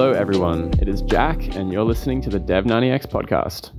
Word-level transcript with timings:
Hello, 0.00 0.12
everyone. 0.12 0.72
It 0.80 0.88
is 0.88 1.02
Jack, 1.02 1.56
and 1.56 1.70
you're 1.70 1.84
listening 1.84 2.22
to 2.22 2.30
the 2.30 2.40
Dev90X 2.40 3.06
podcast. 3.08 3.72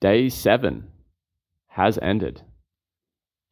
Day 0.00 0.30
seven 0.30 0.88
has 1.66 1.98
ended, 2.00 2.40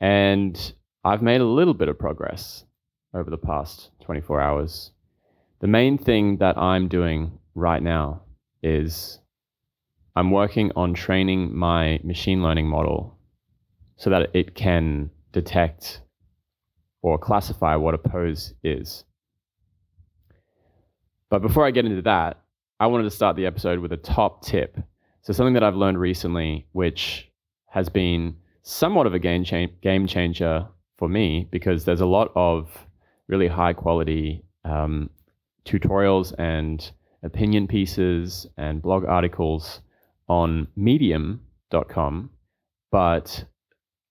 and 0.01 0.73
I've 1.05 1.21
made 1.21 1.43
a 1.43 1.45
little 1.45 1.75
bit 1.75 1.91
of 1.91 1.99
progress 1.99 2.65
over 3.13 3.29
the 3.29 3.37
past 3.37 3.91
24 4.01 4.41
hours. 4.41 4.93
The 5.61 5.67
main 5.67 5.99
thing 5.99 6.39
that 6.39 6.57
I'm 6.57 6.89
doing 6.89 7.39
right 7.55 7.83
now 7.83 8.23
is 8.63 9.21
I'm 10.17 10.31
working 10.31 10.73
on 10.75 10.95
training 10.95 11.55
my 11.55 12.01
machine 12.03 12.43
learning 12.43 12.67
model 12.67 13.19
so 13.97 14.09
that 14.09 14.31
it 14.33 14.55
can 14.55 15.11
detect 15.33 16.01
or 17.03 17.19
classify 17.19 17.77
what 17.77 17.93
a 17.93 17.99
pose 17.99 18.55
is. 18.65 19.05
But 21.31 21.43
before 21.43 21.67
I 21.67 21.71
get 21.71 21.85
into 21.85 22.03
that, 22.03 22.41
I 22.79 22.87
wanted 22.87 23.05
to 23.05 23.11
start 23.11 23.37
the 23.37 23.47
episode 23.47 23.79
with 23.81 23.93
a 23.93 23.97
top 23.97 24.45
tip. 24.45 24.79
So, 25.23 25.33
something 25.33 25.55
that 25.55 25.65
I've 25.65 25.75
learned 25.75 25.99
recently, 25.99 26.67
which 26.73 27.31
has 27.69 27.89
been 27.89 28.37
somewhat 28.63 29.07
of 29.07 29.15
a 29.15 29.19
game, 29.19 29.45
cha- 29.45 29.67
game 29.83 30.07
changer 30.07 30.67
for 30.99 31.09
me, 31.09 31.49
because 31.51 31.85
there's 31.85 32.01
a 32.01 32.07
lot 32.07 32.31
of 32.35 32.87
really 33.29 33.49
high 33.49 33.73
quality 33.73 34.45
um, 34.65 35.11
tutorials 35.65 36.33
and 36.39 36.91
opinion 37.23 37.67
pieces 37.67 38.47
and 38.57 38.81
blog 38.81 39.05
articles 39.05 39.81
on 40.29 40.69
medium.com, 40.77 42.31
but 42.91 43.45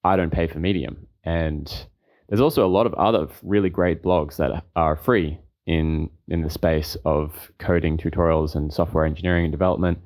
I 0.04 0.16
don't 0.16 0.32
pay 0.32 0.48
for 0.48 0.60
Medium. 0.60 1.08
And 1.24 1.88
there's 2.30 2.42
also 2.42 2.66
a 2.66 2.70
lot 2.70 2.86
of 2.86 2.94
other 2.96 3.28
really 3.42 3.70
great 3.70 4.04
blogs 4.04 4.38
that 4.38 4.64
are 4.76 4.96
free 4.96 5.40
in 5.66 6.10
in 6.28 6.42
the 6.42 6.50
space 6.50 6.96
of 7.06 7.52
coding 7.58 7.98
tutorials 7.98 8.56
and 8.56 8.74
software 8.74 9.06
engineering 9.06 9.46
and 9.46 9.52
development. 9.52 10.00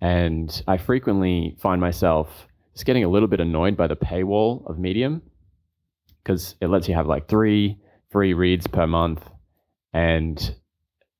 And 0.00 0.62
I 0.66 0.78
frequently 0.78 1.56
find 1.60 1.80
myself 1.80 2.46
just 2.74 2.86
getting 2.86 3.04
a 3.04 3.08
little 3.08 3.28
bit 3.28 3.40
annoyed 3.40 3.76
by 3.76 3.86
the 3.86 3.96
paywall 3.96 4.68
of 4.68 4.78
Medium 4.78 5.22
because 6.22 6.54
it 6.60 6.68
lets 6.68 6.88
you 6.88 6.94
have 6.94 7.06
like 7.06 7.28
three 7.28 7.78
free 8.10 8.34
reads 8.34 8.66
per 8.66 8.86
month, 8.86 9.22
and 9.92 10.54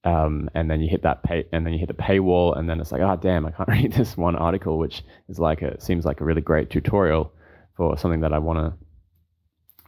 um, 0.05 0.51
and 0.55 0.71
then 0.71 0.81
you 0.81 0.89
hit 0.89 1.03
that 1.03 1.23
pay, 1.23 1.45
and 1.53 1.65
then 1.65 1.73
you 1.73 1.79
hit 1.79 1.89
the 1.89 1.95
paywall, 1.95 2.57
and 2.59 2.69
then 2.69 2.81
it's 2.81 2.93
like, 2.93 3.03
oh 3.03 3.19
damn, 3.21 3.47
I 3.47 3.51
can't 3.51 3.69
read 3.69 3.93
this 3.93 4.17
one 4.17 4.37
article, 4.37 4.79
which 4.79 5.03
is 5.29 5.39
like 5.39 5.63
a 5.63 5.81
seems 5.81 6.05
like 6.05 6.21
a 6.21 6.25
really 6.25 6.41
great 6.43 6.71
tutorial 6.71 7.33
for 7.77 7.97
something 7.99 8.21
that 8.21 8.33
I 8.33 8.39
want 8.39 8.59
to 8.59 8.87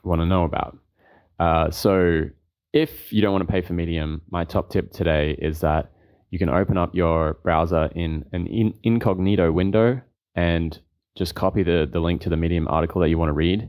want 0.02 0.20
to 0.20 0.26
know 0.26 0.44
about. 0.44 0.78
Uh, 1.38 1.70
so 1.70 2.24
if 2.72 3.12
you 3.12 3.20
don't 3.20 3.32
want 3.32 3.46
to 3.46 3.52
pay 3.52 3.60
for 3.60 3.74
Medium, 3.74 4.22
my 4.30 4.44
top 4.44 4.70
tip 4.70 4.92
today 4.92 5.36
is 5.38 5.60
that 5.60 5.92
you 6.30 6.38
can 6.38 6.48
open 6.48 6.78
up 6.78 6.94
your 6.94 7.34
browser 7.42 7.90
in 7.94 8.24
an 8.32 8.46
in, 8.46 8.72
incognito 8.82 9.52
window 9.52 10.00
and 10.34 10.78
just 11.16 11.34
copy 11.34 11.62
the, 11.62 11.88
the 11.90 12.00
link 12.00 12.22
to 12.22 12.30
the 12.30 12.36
Medium 12.36 12.66
article 12.68 13.00
that 13.02 13.10
you 13.10 13.18
want 13.18 13.28
to 13.28 13.34
read, 13.34 13.68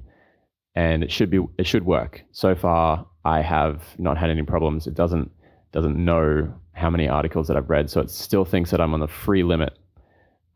and 0.75 1.03
it 1.03 1.11
should 1.11 1.29
be 1.29 1.39
it 1.57 1.67
should 1.67 1.85
work. 1.85 2.23
So 2.31 2.55
far, 2.55 3.05
I 3.25 3.41
have 3.41 3.83
not 3.97 4.17
had 4.17 4.29
any 4.29 4.43
problems. 4.43 4.87
It 4.87 4.93
doesn't 4.93 5.29
doesn't 5.73 5.97
know 5.97 6.53
how 6.71 6.89
many 6.89 7.09
articles 7.09 7.47
that 7.49 7.57
I've 7.57 7.69
read, 7.69 7.89
so 7.89 7.99
it 7.99 8.09
still 8.09 8.45
thinks 8.45 8.71
that 8.71 8.79
I'm 8.79 8.93
on 8.93 9.01
the 9.01 9.07
free 9.07 9.43
limit. 9.43 9.77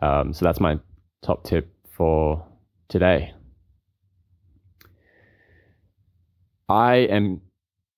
Um, 0.01 0.31
so 0.31 0.45
that's 0.45 0.61
my 0.61 0.79
top 1.21 1.43
tip 1.43 1.73
for 1.91 2.47
today. 2.87 3.33
I 6.69 6.95
am 6.95 7.41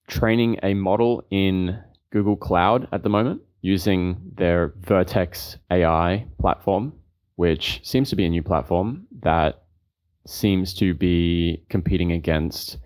training 0.10 0.60
a 0.64 0.74
model 0.74 1.24
in 1.32 1.80
Google 2.12 2.36
Cloud 2.36 2.88
at 2.92 3.04
the 3.04 3.10
moment 3.10 3.42
using 3.62 4.20
their 4.36 4.74
Vertex 4.82 5.58
AI 5.72 6.26
platform, 6.40 6.94
which 7.36 7.80
seems 7.84 8.10
to 8.10 8.16
be 8.16 8.26
a 8.26 8.30
new 8.30 8.44
platform 8.44 9.08
that 9.22 9.64
seems 10.26 10.74
to 10.76 10.94
be 10.94 11.64
competing 11.70 12.12
against 12.12 12.78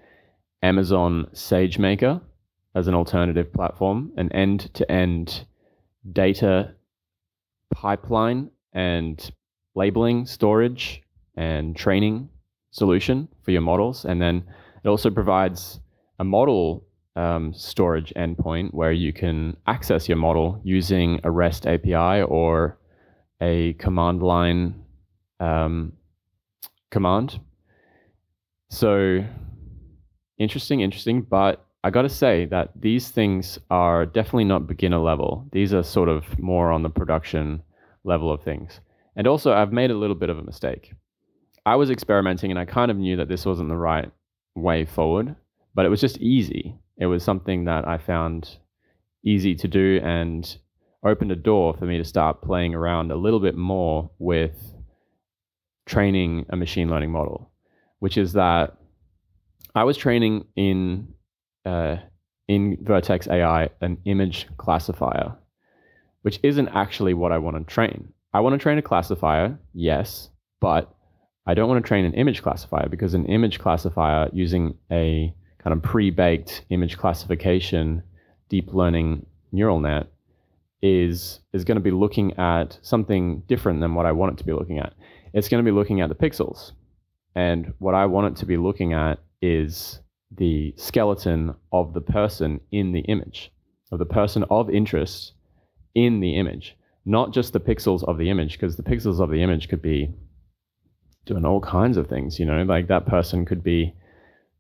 Amazon 0.62 1.28
SageMaker 1.34 2.22
as 2.76 2.88
an 2.88 2.96
alternative 2.96 3.52
platform, 3.52 4.12
an 4.18 4.32
end 4.32 4.74
to 4.74 4.90
end 4.92 5.46
data 6.12 6.74
pipeline 7.74 8.50
and 8.74 9.32
labeling, 9.76 10.26
storage, 10.26 11.02
and 11.36 11.76
training 11.76 12.30
solution 12.72 13.28
for 13.44 13.52
your 13.52 13.62
models. 13.62 14.06
And 14.06 14.22
then 14.22 14.44
it 14.84 14.88
also 14.88 15.10
provides 15.10 15.80
a 16.20 16.24
model 16.24 16.86
um, 17.16 17.54
storage 17.54 18.14
endpoint 18.16 18.74
where 18.74 18.92
you 18.92 19.14
can 19.14 19.56
access 19.68 20.08
your 20.08 20.18
model 20.18 20.60
using 20.64 21.20
a 21.24 21.32
REST 21.32 21.68
API 21.68 22.24
or 22.24 22.78
a 23.42 23.74
command 23.74 24.24
line 24.24 24.84
um, 25.40 25.94
command. 26.90 27.40
So 28.70 29.24
interesting, 30.38 30.82
interesting. 30.82 31.22
But 31.22 31.66
I 31.84 31.90
got 31.90 32.04
to 32.04 32.10
say 32.10 32.46
that 32.46 32.72
these 32.80 33.10
things 33.10 33.60
are 33.70 34.06
definitely 34.06 34.46
not 34.46 34.68
beginner 34.68 35.00
level. 35.00 35.48
These 35.52 35.74
are 35.74 35.84
sort 35.84 36.10
of 36.10 36.40
more 36.40 36.72
on 36.72 36.82
the 36.82 36.90
production 36.90 37.62
level 38.04 38.32
of 38.32 38.42
things. 38.42 38.80
And 39.16 39.28
also, 39.28 39.54
I've 39.54 39.72
made 39.72 39.92
a 39.92 39.98
little 39.98 40.16
bit 40.16 40.30
of 40.30 40.40
a 40.40 40.44
mistake. 40.44 40.94
I 41.66 41.76
was 41.76 41.92
experimenting 41.92 42.52
and 42.52 42.60
I 42.60 42.66
kind 42.66 42.90
of 42.90 42.98
knew 42.98 43.16
that 43.18 43.30
this 43.30 43.46
wasn't 43.46 43.70
the 43.70 43.78
right 43.78 44.12
way 44.56 44.86
forward, 44.86 45.36
but 45.76 45.86
it 45.86 45.90
was 45.90 46.02
just 46.02 46.18
easy 46.18 46.76
it 46.98 47.08
was 47.08 47.24
something 47.24 47.66
that 47.66 47.88
I 47.88 47.98
found 47.98 48.58
easy 49.26 49.56
to 49.56 49.68
do 49.68 50.00
and 50.04 50.58
opened 51.06 51.32
a 51.32 51.36
door 51.36 51.74
for 51.74 51.86
me 51.86 51.98
to 51.98 52.04
start 52.06 52.42
playing 52.42 52.74
around 52.74 53.12
a 53.12 53.16
little 53.16 53.40
bit 53.40 53.56
more 53.56 54.10
with 54.20 54.74
training 55.86 56.46
a 56.50 56.56
machine 56.56 56.90
learning 56.90 57.12
model, 57.12 57.52
which 58.00 58.18
is 58.18 58.34
that 58.34 58.78
I 59.76 59.84
was 59.84 59.98
training 59.98 60.46
in 60.56 61.08
uh, 61.66 61.98
in 62.48 62.78
Vertex 62.82 63.28
AI 63.28 63.70
an 63.82 63.98
image 64.06 64.48
classifier, 64.58 65.36
which 66.22 66.40
isn't 66.44 66.70
actually 66.70 67.14
what 67.14 67.32
I 67.32 67.38
want 67.38 67.58
to 67.58 67.74
train. 67.74 68.14
I 68.34 68.40
want 68.40 68.54
to 68.54 68.60
train 68.60 68.78
a 68.78 68.82
classifier, 68.82 69.58
yes, 69.74 70.30
but 70.60 70.94
I 71.46 71.54
don't 71.54 71.70
want 71.70 71.84
to 71.84 71.88
train 71.88 72.06
an 72.06 72.14
image 72.14 72.42
classifier 72.42 72.88
because 72.90 73.14
an 73.14 73.26
image 73.26 73.60
classifier 73.60 74.30
using 74.34 74.78
a 74.92 75.34
kind 75.64 75.74
of 75.74 75.82
pre-baked 75.82 76.66
image 76.70 76.98
classification 76.98 78.04
deep 78.50 78.74
learning 78.74 79.26
neural 79.52 79.80
net 79.80 80.08
is 80.82 81.40
is 81.54 81.64
going 81.64 81.78
to 81.78 81.82
be 81.82 81.92
looking 81.92 82.34
at 82.38 82.78
something 82.82 83.42
different 83.48 83.80
than 83.80 83.96
what 83.96 84.06
I 84.06 84.12
want 84.12 84.34
it 84.34 84.38
to 84.40 84.44
be 84.44 84.52
looking 84.52 84.80
at. 84.80 84.94
It's 85.34 85.48
going 85.48 85.64
to 85.64 85.72
be 85.72 85.76
looking 85.76 86.02
at 86.02 86.10
the 86.10 86.16
pixels. 86.16 86.74
And 87.36 87.74
what 87.80 87.96
I 87.96 88.06
want 88.06 88.36
it 88.36 88.40
to 88.42 88.46
be 88.46 88.58
looking 88.58 88.94
at 88.94 89.20
is 89.42 90.02
the 90.38 90.74
skeleton 90.78 91.56
of 91.72 91.94
the 91.94 92.02
person 92.02 92.60
in 92.72 92.92
the 92.92 93.02
image, 93.02 93.52
of 93.92 94.00
the 94.00 94.06
person 94.06 94.44
of 94.50 94.70
interest 94.70 95.34
in 95.96 96.20
the 96.20 96.36
image, 96.36 96.76
not 97.06 97.34
just 97.34 97.54
the 97.54 97.60
pixels 97.60 98.04
of 98.04 98.18
the 98.18 98.30
image, 98.30 98.54
because 98.54 98.76
the 98.76 98.84
pixels 98.84 99.20
of 99.20 99.30
the 99.30 99.42
image 99.42 99.70
could 99.70 99.82
be 99.82 100.14
doing 101.26 101.46
all 101.46 101.62
kinds 101.62 101.98
of 101.98 102.08
things, 102.08 102.40
you 102.40 102.46
know, 102.46 102.62
like 102.64 102.88
that 102.88 103.06
person 103.06 103.46
could 103.46 103.64
be 103.64 103.94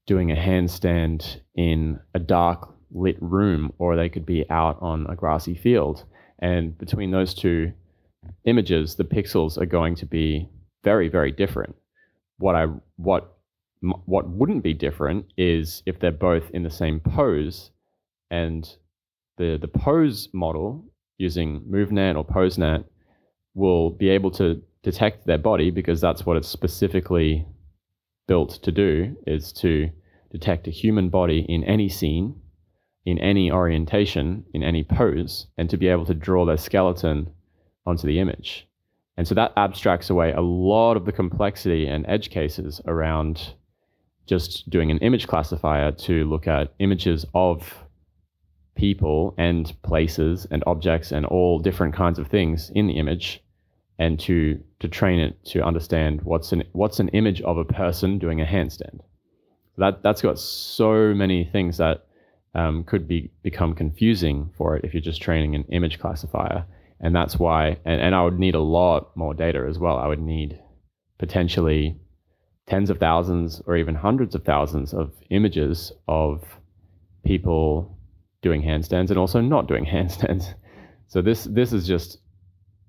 doing 0.05 0.31
a 0.31 0.35
handstand 0.35 1.39
in 1.55 1.99
a 2.13 2.19
dark 2.19 2.73
lit 2.91 3.17
room, 3.21 3.71
or 3.77 3.95
they 3.95 4.09
could 4.09 4.25
be 4.25 4.49
out 4.49 4.77
on 4.81 5.07
a 5.09 5.15
grassy 5.15 5.55
field. 5.55 6.03
And 6.39 6.77
between 6.77 7.11
those 7.11 7.33
two 7.33 7.73
images, 8.45 8.95
the 8.95 9.03
pixels 9.03 9.57
are 9.57 9.65
going 9.65 9.95
to 9.95 10.05
be 10.05 10.49
very, 10.83 11.09
very 11.09 11.31
different. 11.31 11.75
What 12.37 12.55
I 12.55 12.67
what 12.97 13.37
what 14.05 14.29
wouldn't 14.29 14.63
be 14.63 14.73
different 14.73 15.25
is 15.37 15.83
if 15.85 15.99
they're 15.99 16.11
both 16.11 16.49
in 16.51 16.63
the 16.63 16.69
same 16.69 16.99
pose, 16.99 17.71
and 18.31 18.69
the 19.37 19.57
the 19.59 19.67
pose 19.67 20.29
model 20.33 20.85
using 21.17 21.61
MoveNet 21.61 22.15
or 22.15 22.25
PoseNet 22.25 22.85
will 23.53 23.91
be 23.91 24.09
able 24.09 24.31
to 24.31 24.61
detect 24.81 25.25
their 25.25 25.37
body 25.37 25.69
because 25.71 26.01
that's 26.01 26.25
what 26.25 26.37
it's 26.37 26.47
specifically 26.47 27.45
built 28.33 28.63
to 28.63 28.71
do 28.71 29.15
is 29.27 29.53
to 29.53 29.87
detect 30.31 30.67
a 30.67 30.71
human 30.71 31.07
body 31.07 31.45
in 31.47 31.63
any 31.65 31.87
scene, 31.87 32.33
in 33.05 33.19
any 33.19 33.51
orientation, 33.51 34.43
in 34.55 34.63
any 34.63 34.83
pose, 34.83 35.45
and 35.55 35.69
to 35.69 35.77
be 35.77 35.87
able 35.87 36.03
to 36.03 36.15
draw 36.15 36.43
their 36.43 36.57
skeleton 36.57 37.29
onto 37.85 38.07
the 38.07 38.17
image. 38.17 38.67
And 39.17 39.27
so 39.27 39.35
that 39.35 39.53
abstracts 39.55 40.09
away 40.09 40.31
a 40.31 40.41
lot 40.41 40.97
of 40.97 41.05
the 41.05 41.11
complexity 41.11 41.85
and 41.85 42.07
edge 42.07 42.31
cases 42.31 42.81
around 42.87 43.53
just 44.25 44.67
doing 44.67 44.89
an 44.89 44.97
image 45.09 45.27
classifier 45.27 45.91
to 45.91 46.25
look 46.27 46.47
at 46.47 46.73
images 46.79 47.27
of 47.35 47.85
people 48.73 49.35
and 49.37 49.79
places 49.83 50.47
and 50.49 50.63
objects 50.65 51.11
and 51.11 51.27
all 51.27 51.59
different 51.59 51.93
kinds 51.93 52.17
of 52.17 52.29
things 52.29 52.71
in 52.73 52.87
the 52.87 52.97
image 52.97 53.42
and 53.99 54.19
to 54.21 54.59
to 54.79 54.87
train 54.87 55.19
it 55.19 55.43
to 55.45 55.63
understand 55.63 56.21
what's 56.23 56.51
an 56.51 56.63
what's 56.71 56.99
an 56.99 57.09
image 57.09 57.41
of 57.41 57.57
a 57.57 57.65
person 57.65 58.19
doing 58.19 58.41
a 58.41 58.45
handstand. 58.45 58.99
That 59.77 60.03
that's 60.03 60.21
got 60.21 60.39
so 60.39 61.13
many 61.13 61.45
things 61.45 61.77
that 61.77 62.05
um, 62.55 62.83
could 62.83 63.07
be 63.07 63.31
become 63.41 63.73
confusing 63.73 64.51
for 64.57 64.75
it 64.75 64.83
if 64.83 64.93
you're 64.93 65.01
just 65.01 65.21
training 65.21 65.55
an 65.55 65.65
image 65.71 65.99
classifier. 65.99 66.65
And 66.99 67.15
that's 67.15 67.37
why, 67.37 67.77
and, 67.83 67.99
and 67.99 68.15
I 68.15 68.23
would 68.23 68.39
need 68.39 68.55
a 68.55 68.61
lot 68.61 69.15
more 69.17 69.33
data 69.33 69.65
as 69.67 69.77
well. 69.77 69.97
I 69.97 70.07
would 70.07 70.21
need 70.21 70.59
potentially 71.17 71.99
tens 72.67 72.89
of 72.89 72.97
thousands 72.97 73.61
or 73.65 73.75
even 73.75 73.95
hundreds 73.95 74.35
of 74.35 74.45
thousands 74.45 74.93
of 74.93 75.11
images 75.29 75.91
of 76.07 76.43
people 77.25 77.97
doing 78.41 78.61
handstands 78.61 79.09
and 79.09 79.17
also 79.17 79.41
not 79.41 79.67
doing 79.67 79.85
handstands. 79.93 80.53
So 81.07 81.21
this 81.21 81.43
this 81.45 81.73
is 81.73 81.85
just 81.85 82.19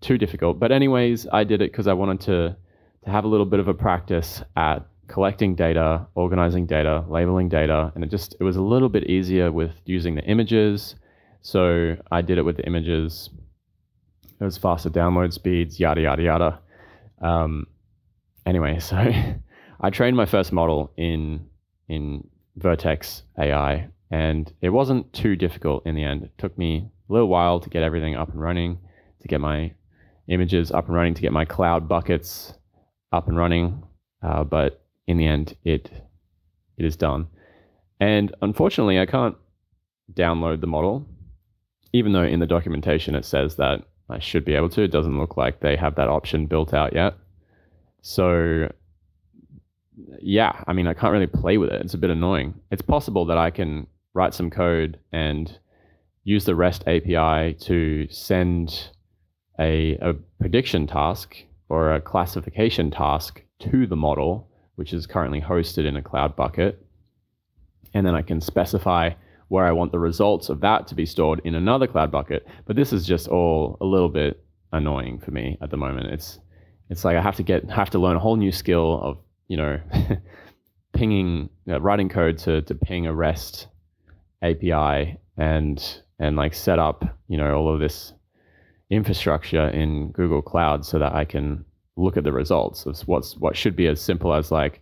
too 0.04 0.18
difficult. 0.18 0.58
But 0.58 0.70
anyways, 0.70 1.26
I 1.32 1.44
did 1.44 1.62
it 1.62 1.72
because 1.72 1.86
I 1.86 1.94
wanted 1.94 2.20
to 2.22 2.56
to 3.04 3.10
have 3.10 3.24
a 3.24 3.28
little 3.28 3.46
bit 3.46 3.60
of 3.60 3.68
a 3.68 3.74
practice 3.74 4.42
at 4.56 4.86
collecting 5.08 5.54
data, 5.54 6.06
organizing 6.14 6.66
data, 6.66 7.04
labeling 7.08 7.48
data, 7.48 7.92
and 7.94 8.04
it 8.04 8.10
just 8.10 8.36
it 8.40 8.44
was 8.44 8.56
a 8.56 8.62
little 8.62 8.88
bit 8.88 9.04
easier 9.04 9.50
with 9.50 9.72
using 9.84 10.14
the 10.14 10.24
images. 10.24 10.96
So 11.42 11.96
I 12.10 12.22
did 12.22 12.38
it 12.38 12.42
with 12.42 12.56
the 12.56 12.66
images. 12.66 13.30
It 14.40 14.44
was 14.44 14.58
faster 14.58 14.90
download 14.90 15.32
speeds, 15.32 15.78
yada 15.78 16.00
yada 16.00 16.22
yada. 16.22 16.60
Um, 17.20 17.66
anyway, 18.46 18.78
so 18.80 18.96
I 19.80 19.90
trained 19.90 20.16
my 20.16 20.26
first 20.26 20.52
model 20.52 20.92
in 20.96 21.46
in 21.88 22.26
Vertex 22.56 23.22
AI, 23.38 23.88
and 24.10 24.52
it 24.60 24.70
wasn't 24.70 25.12
too 25.12 25.36
difficult 25.36 25.86
in 25.86 25.94
the 25.94 26.04
end. 26.04 26.22
It 26.22 26.32
took 26.38 26.56
me 26.56 26.88
a 27.08 27.12
little 27.12 27.28
while 27.28 27.60
to 27.60 27.68
get 27.68 27.82
everything 27.82 28.14
up 28.16 28.30
and 28.30 28.40
running, 28.40 28.78
to 29.20 29.28
get 29.28 29.40
my 29.40 29.72
images 30.28 30.70
up 30.70 30.86
and 30.86 30.94
running, 30.94 31.14
to 31.14 31.22
get 31.22 31.32
my 31.32 31.44
cloud 31.44 31.88
buckets 31.88 32.54
up 33.12 33.28
and 33.28 33.36
running. 33.36 33.82
Uh, 34.22 34.44
but 34.44 34.84
in 35.06 35.18
the 35.18 35.26
end, 35.26 35.56
it 35.64 35.90
it 36.76 36.84
is 36.84 36.96
done. 36.96 37.28
And 38.00 38.34
unfortunately, 38.42 38.98
I 38.98 39.06
can't 39.06 39.36
download 40.12 40.60
the 40.60 40.66
model, 40.66 41.06
even 41.92 42.12
though 42.12 42.24
in 42.24 42.40
the 42.40 42.46
documentation 42.46 43.14
it 43.14 43.24
says 43.24 43.56
that 43.56 43.82
I 44.08 44.18
should 44.18 44.44
be 44.44 44.54
able 44.54 44.68
to. 44.70 44.82
It 44.82 44.90
doesn't 44.90 45.18
look 45.18 45.36
like 45.36 45.60
they 45.60 45.76
have 45.76 45.94
that 45.96 46.08
option 46.08 46.46
built 46.46 46.74
out 46.74 46.92
yet. 46.92 47.14
So, 48.02 48.70
yeah, 50.20 50.62
I 50.66 50.72
mean, 50.72 50.86
I 50.86 50.94
can't 50.94 51.12
really 51.12 51.26
play 51.26 51.56
with 51.56 51.70
it. 51.70 51.80
It's 51.80 51.94
a 51.94 51.98
bit 51.98 52.10
annoying. 52.10 52.54
It's 52.70 52.82
possible 52.82 53.24
that 53.26 53.38
I 53.38 53.50
can 53.50 53.86
write 54.12 54.34
some 54.34 54.50
code 54.50 54.98
and 55.12 55.58
use 56.24 56.44
the 56.44 56.54
REST 56.54 56.86
API 56.86 57.54
to 57.60 58.06
send 58.10 58.90
a, 59.58 59.96
a 59.98 60.14
prediction 60.40 60.86
task 60.86 61.36
or 61.68 61.94
a 61.94 62.00
classification 62.00 62.90
task 62.90 63.42
to 63.60 63.86
the 63.86 63.96
model, 63.96 64.48
which 64.76 64.92
is 64.92 65.06
currently 65.06 65.40
hosted 65.40 65.86
in 65.86 65.96
a 65.96 66.02
cloud 66.02 66.36
bucket. 66.36 66.84
And 67.94 68.06
then 68.06 68.14
I 68.14 68.22
can 68.22 68.40
specify 68.40 69.10
where 69.48 69.64
I 69.64 69.72
want 69.72 69.92
the 69.92 69.98
results 69.98 70.48
of 70.48 70.60
that 70.60 70.86
to 70.88 70.94
be 70.94 71.06
stored 71.06 71.40
in 71.44 71.54
another 71.54 71.86
cloud 71.86 72.10
bucket. 72.10 72.46
But 72.66 72.76
this 72.76 72.92
is 72.92 73.06
just 73.06 73.28
all 73.28 73.76
a 73.80 73.84
little 73.84 74.08
bit 74.08 74.44
annoying 74.72 75.18
for 75.20 75.30
me 75.30 75.56
at 75.60 75.70
the 75.70 75.76
moment. 75.76 76.12
It's 76.12 76.40
it's 76.90 77.04
like 77.04 77.16
I 77.16 77.22
have 77.22 77.36
to 77.36 77.42
get 77.42 77.70
have 77.70 77.90
to 77.90 77.98
learn 77.98 78.16
a 78.16 78.20
whole 78.20 78.36
new 78.36 78.52
skill 78.52 79.00
of 79.00 79.18
you 79.48 79.56
know 79.56 79.80
pinging 80.92 81.48
uh, 81.68 81.80
writing 81.80 82.08
code 82.08 82.38
to 82.38 82.62
to 82.62 82.74
ping 82.74 83.06
a 83.06 83.14
REST 83.14 83.68
API 84.42 85.18
and 85.36 86.02
and 86.18 86.36
like 86.36 86.54
set 86.54 86.78
up 86.78 87.04
you 87.28 87.38
know 87.38 87.54
all 87.54 87.72
of 87.72 87.80
this 87.80 88.12
infrastructure 88.90 89.68
in 89.68 90.12
Google 90.12 90.42
Cloud 90.42 90.84
so 90.84 90.98
that 90.98 91.14
I 91.14 91.24
can 91.24 91.64
look 91.96 92.16
at 92.16 92.24
the 92.24 92.32
results 92.32 92.86
of 92.86 92.98
what's 93.06 93.36
what 93.36 93.56
should 93.56 93.76
be 93.76 93.86
as 93.86 94.00
simple 94.00 94.34
as 94.34 94.50
like 94.50 94.80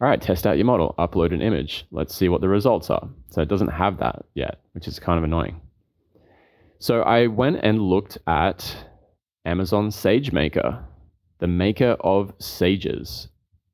all 0.00 0.08
right 0.08 0.20
test 0.20 0.46
out 0.46 0.56
your 0.56 0.66
model 0.66 0.94
upload 0.98 1.32
an 1.32 1.40
image 1.40 1.86
let's 1.90 2.14
see 2.14 2.28
what 2.28 2.40
the 2.40 2.48
results 2.48 2.90
are. 2.90 3.08
So 3.30 3.40
it 3.40 3.48
doesn't 3.48 3.68
have 3.68 3.98
that 3.98 4.24
yet 4.34 4.60
which 4.72 4.88
is 4.88 4.98
kind 4.98 5.18
of 5.18 5.24
annoying. 5.24 5.60
So 6.78 7.02
I 7.02 7.26
went 7.26 7.60
and 7.62 7.80
looked 7.80 8.18
at 8.26 8.76
Amazon 9.44 9.88
SageMaker 9.88 10.84
the 11.38 11.46
maker 11.46 11.96
of 12.00 12.32
Sages. 12.38 13.28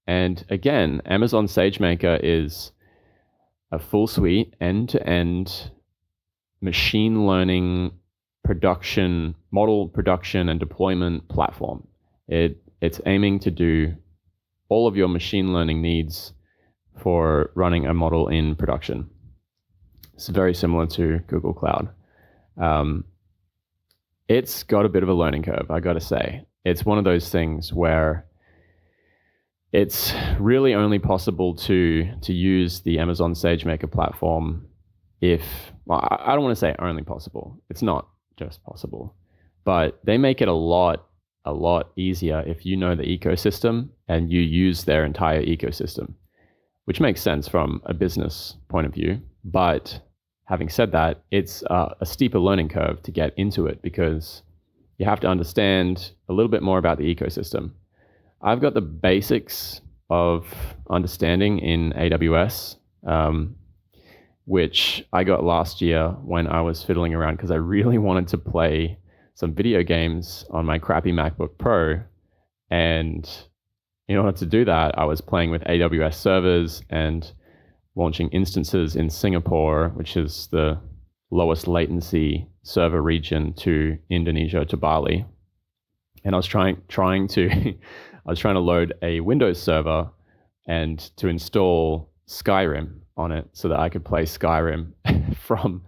And 0.06 0.44
again 0.50 1.00
Amazon 1.06 1.46
SageMaker 1.46 2.20
is 2.22 2.72
a 3.72 3.78
full 3.78 4.06
suite 4.06 4.54
end 4.60 4.90
to 4.90 5.06
end 5.06 5.70
machine 6.60 7.26
learning 7.26 7.92
production 8.44 9.34
model 9.50 9.88
production 9.88 10.48
and 10.48 10.60
deployment 10.60 11.28
platform. 11.28 11.86
It 12.28 12.62
it's 12.80 13.00
aiming 13.06 13.40
to 13.40 13.50
do 13.50 13.94
all 14.68 14.86
of 14.86 14.96
your 14.96 15.08
machine 15.08 15.52
learning 15.52 15.82
needs 15.82 16.32
for 17.02 17.50
running 17.54 17.86
a 17.86 17.94
model 17.94 18.28
in 18.28 18.54
production. 18.54 19.08
It's 20.14 20.28
very 20.28 20.54
similar 20.54 20.86
to 20.86 21.18
Google 21.26 21.54
Cloud. 21.54 21.88
Um, 22.56 23.04
it's 24.28 24.62
got 24.62 24.86
a 24.86 24.88
bit 24.88 25.02
of 25.02 25.08
a 25.08 25.14
learning 25.14 25.42
curve, 25.42 25.70
I 25.70 25.80
got 25.80 25.94
to 25.94 26.00
say. 26.00 26.46
It's 26.64 26.84
one 26.84 26.98
of 26.98 27.04
those 27.04 27.28
things 27.28 27.72
where 27.72 28.26
it's 29.72 30.14
really 30.38 30.74
only 30.74 30.98
possible 30.98 31.54
to 31.56 32.08
to 32.22 32.32
use 32.32 32.80
the 32.82 32.98
Amazon 32.98 33.34
SageMaker 33.34 33.90
platform 33.90 34.68
if 35.20 35.42
well, 35.86 36.06
I 36.10 36.34
don't 36.34 36.44
want 36.44 36.52
to 36.52 36.60
say 36.60 36.74
only 36.78 37.02
possible. 37.02 37.60
It's 37.70 37.82
not 37.82 38.08
just 38.36 38.62
possible, 38.64 39.14
but 39.64 40.00
they 40.04 40.18
make 40.18 40.40
it 40.40 40.48
a 40.48 40.52
lot 40.52 41.06
a 41.44 41.52
lot 41.52 41.90
easier 41.96 42.42
if 42.46 42.64
you 42.64 42.76
know 42.76 42.94
the 42.94 43.02
ecosystem 43.02 43.88
and 44.08 44.30
you 44.30 44.40
use 44.40 44.84
their 44.84 45.04
entire 45.04 45.42
ecosystem, 45.42 46.14
which 46.86 47.00
makes 47.00 47.20
sense 47.20 47.46
from 47.46 47.82
a 47.84 47.92
business 47.92 48.56
point 48.68 48.86
of 48.86 48.94
view. 48.94 49.20
But 49.44 50.00
having 50.46 50.68
said 50.68 50.92
that, 50.92 51.22
it's 51.30 51.62
uh, 51.64 51.94
a 52.00 52.06
steeper 52.06 52.38
learning 52.38 52.70
curve 52.70 53.02
to 53.02 53.10
get 53.10 53.34
into 53.36 53.66
it 53.66 53.82
because 53.82 54.42
you 54.98 55.04
have 55.04 55.20
to 55.20 55.28
understand 55.28 56.12
a 56.28 56.32
little 56.32 56.50
bit 56.50 56.62
more 56.62 56.78
about 56.78 56.98
the 56.98 57.14
ecosystem. 57.14 57.72
I've 58.40 58.60
got 58.60 58.74
the 58.74 58.80
basics 58.80 59.80
of 60.10 60.46
understanding 60.90 61.58
in 61.58 61.92
AWS. 61.92 62.76
Um, 63.06 63.56
which 64.46 65.06
I 65.12 65.24
got 65.24 65.44
last 65.44 65.80
year 65.80 66.08
when 66.22 66.46
I 66.46 66.60
was 66.60 66.82
fiddling 66.82 67.14
around 67.14 67.36
because 67.36 67.50
I 67.50 67.56
really 67.56 67.98
wanted 67.98 68.28
to 68.28 68.38
play 68.38 68.98
some 69.34 69.54
video 69.54 69.82
games 69.82 70.44
on 70.50 70.66
my 70.66 70.78
crappy 70.78 71.12
MacBook 71.12 71.58
Pro. 71.58 72.00
And 72.70 73.28
in 74.08 74.16
order 74.16 74.36
to 74.38 74.46
do 74.46 74.64
that, 74.64 74.98
I 74.98 75.04
was 75.04 75.20
playing 75.20 75.50
with 75.50 75.62
AWS 75.62 76.14
servers 76.14 76.82
and 76.90 77.30
launching 77.96 78.28
instances 78.30 78.96
in 78.96 79.08
Singapore, 79.08 79.90
which 79.94 80.16
is 80.16 80.48
the 80.52 80.78
lowest 81.30 81.66
latency 81.66 82.46
server 82.62 83.02
region 83.02 83.54
to 83.54 83.98
Indonesia 84.10 84.64
to 84.66 84.76
Bali. 84.76 85.24
And 86.24 86.34
I 86.34 86.38
was 86.38 86.46
trying 86.46 86.80
trying 86.88 87.28
to 87.28 87.48
I 88.26 88.30
was 88.30 88.38
trying 88.38 88.54
to 88.54 88.60
load 88.60 88.94
a 89.02 89.20
Windows 89.20 89.60
server 89.60 90.10
and 90.66 90.98
to 91.16 91.28
install 91.28 92.10
Skyrim 92.28 93.00
on 93.16 93.32
it 93.32 93.48
so 93.52 93.68
that 93.68 93.78
I 93.78 93.88
could 93.88 94.04
play 94.04 94.22
Skyrim 94.24 94.92
from 95.36 95.82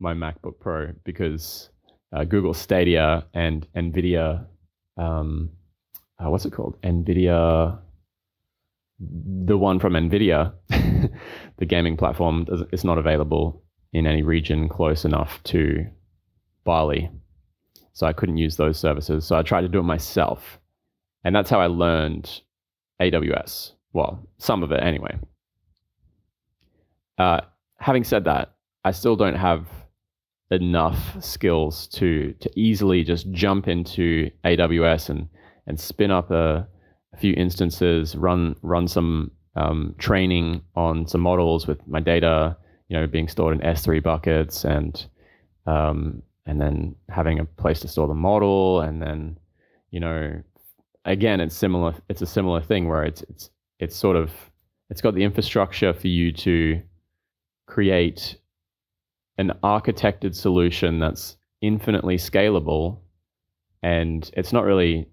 my 0.00 0.14
MacBook 0.14 0.58
Pro 0.60 0.92
because 1.04 1.70
uh, 2.14 2.24
Google 2.24 2.54
Stadia 2.54 3.24
and 3.34 3.66
NVIDIA, 3.76 4.44
um, 4.96 5.50
uh, 6.18 6.28
what's 6.30 6.44
it 6.44 6.52
called? 6.52 6.80
NVIDIA, 6.82 7.78
the 8.98 9.58
one 9.58 9.78
from 9.78 9.94
NVIDIA, 9.94 10.52
the 11.58 11.66
gaming 11.66 11.96
platform, 11.96 12.46
is 12.72 12.84
not 12.84 12.98
available 12.98 13.62
in 13.92 14.06
any 14.06 14.22
region 14.22 14.68
close 14.68 15.04
enough 15.04 15.42
to 15.44 15.86
Bali. 16.64 17.10
So 17.92 18.06
I 18.06 18.12
couldn't 18.12 18.38
use 18.38 18.56
those 18.56 18.78
services. 18.78 19.26
So 19.26 19.36
I 19.36 19.42
tried 19.42 19.62
to 19.62 19.68
do 19.68 19.80
it 19.80 19.84
myself. 19.84 20.58
And 21.24 21.34
that's 21.36 21.50
how 21.50 21.60
I 21.60 21.66
learned 21.66 22.40
AWS. 23.00 23.72
Well, 23.92 24.26
some 24.38 24.62
of 24.62 24.72
it 24.72 24.82
anyway. 24.82 25.18
Uh, 27.18 27.40
having 27.78 28.04
said 28.04 28.24
that, 28.24 28.54
I 28.84 28.90
still 28.90 29.16
don't 29.16 29.36
have 29.36 29.68
enough 30.50 31.16
skills 31.22 31.86
to 31.88 32.34
to 32.34 32.50
easily 32.60 33.04
just 33.04 33.30
jump 33.32 33.68
into 33.68 34.30
AWS 34.44 35.08
and 35.08 35.28
and 35.66 35.78
spin 35.78 36.10
up 36.10 36.30
a, 36.30 36.66
a 37.12 37.16
few 37.16 37.34
instances, 37.34 38.16
run 38.16 38.56
run 38.62 38.88
some 38.88 39.30
um, 39.56 39.94
training 39.98 40.62
on 40.74 41.06
some 41.06 41.20
models 41.20 41.66
with 41.66 41.86
my 41.86 42.00
data, 42.00 42.56
you 42.88 42.98
know, 42.98 43.06
being 43.06 43.28
stored 43.28 43.54
in 43.54 43.60
S3 43.66 44.02
buckets 44.02 44.64
and 44.64 45.06
um, 45.66 46.22
and 46.46 46.60
then 46.60 46.94
having 47.08 47.38
a 47.38 47.44
place 47.44 47.80
to 47.80 47.88
store 47.88 48.08
the 48.08 48.14
model, 48.14 48.80
and 48.80 49.00
then 49.00 49.38
you 49.90 50.00
know, 50.00 50.42
again, 51.04 51.40
it's 51.40 51.56
similar. 51.56 51.94
It's 52.08 52.22
a 52.22 52.26
similar 52.26 52.60
thing 52.60 52.88
where 52.88 53.04
it's 53.04 53.22
it's 53.22 53.50
it's 53.78 53.96
sort 53.96 54.16
of 54.16 54.30
it's 54.90 55.00
got 55.00 55.14
the 55.14 55.24
infrastructure 55.24 55.92
for 55.92 56.08
you 56.08 56.32
to 56.32 56.82
create 57.72 58.36
an 59.38 59.52
architected 59.62 60.34
solution 60.34 60.98
that's 60.98 61.36
infinitely 61.60 62.16
scalable 62.16 62.98
and 63.82 64.30
it's 64.36 64.52
not 64.52 64.64
really 64.64 65.08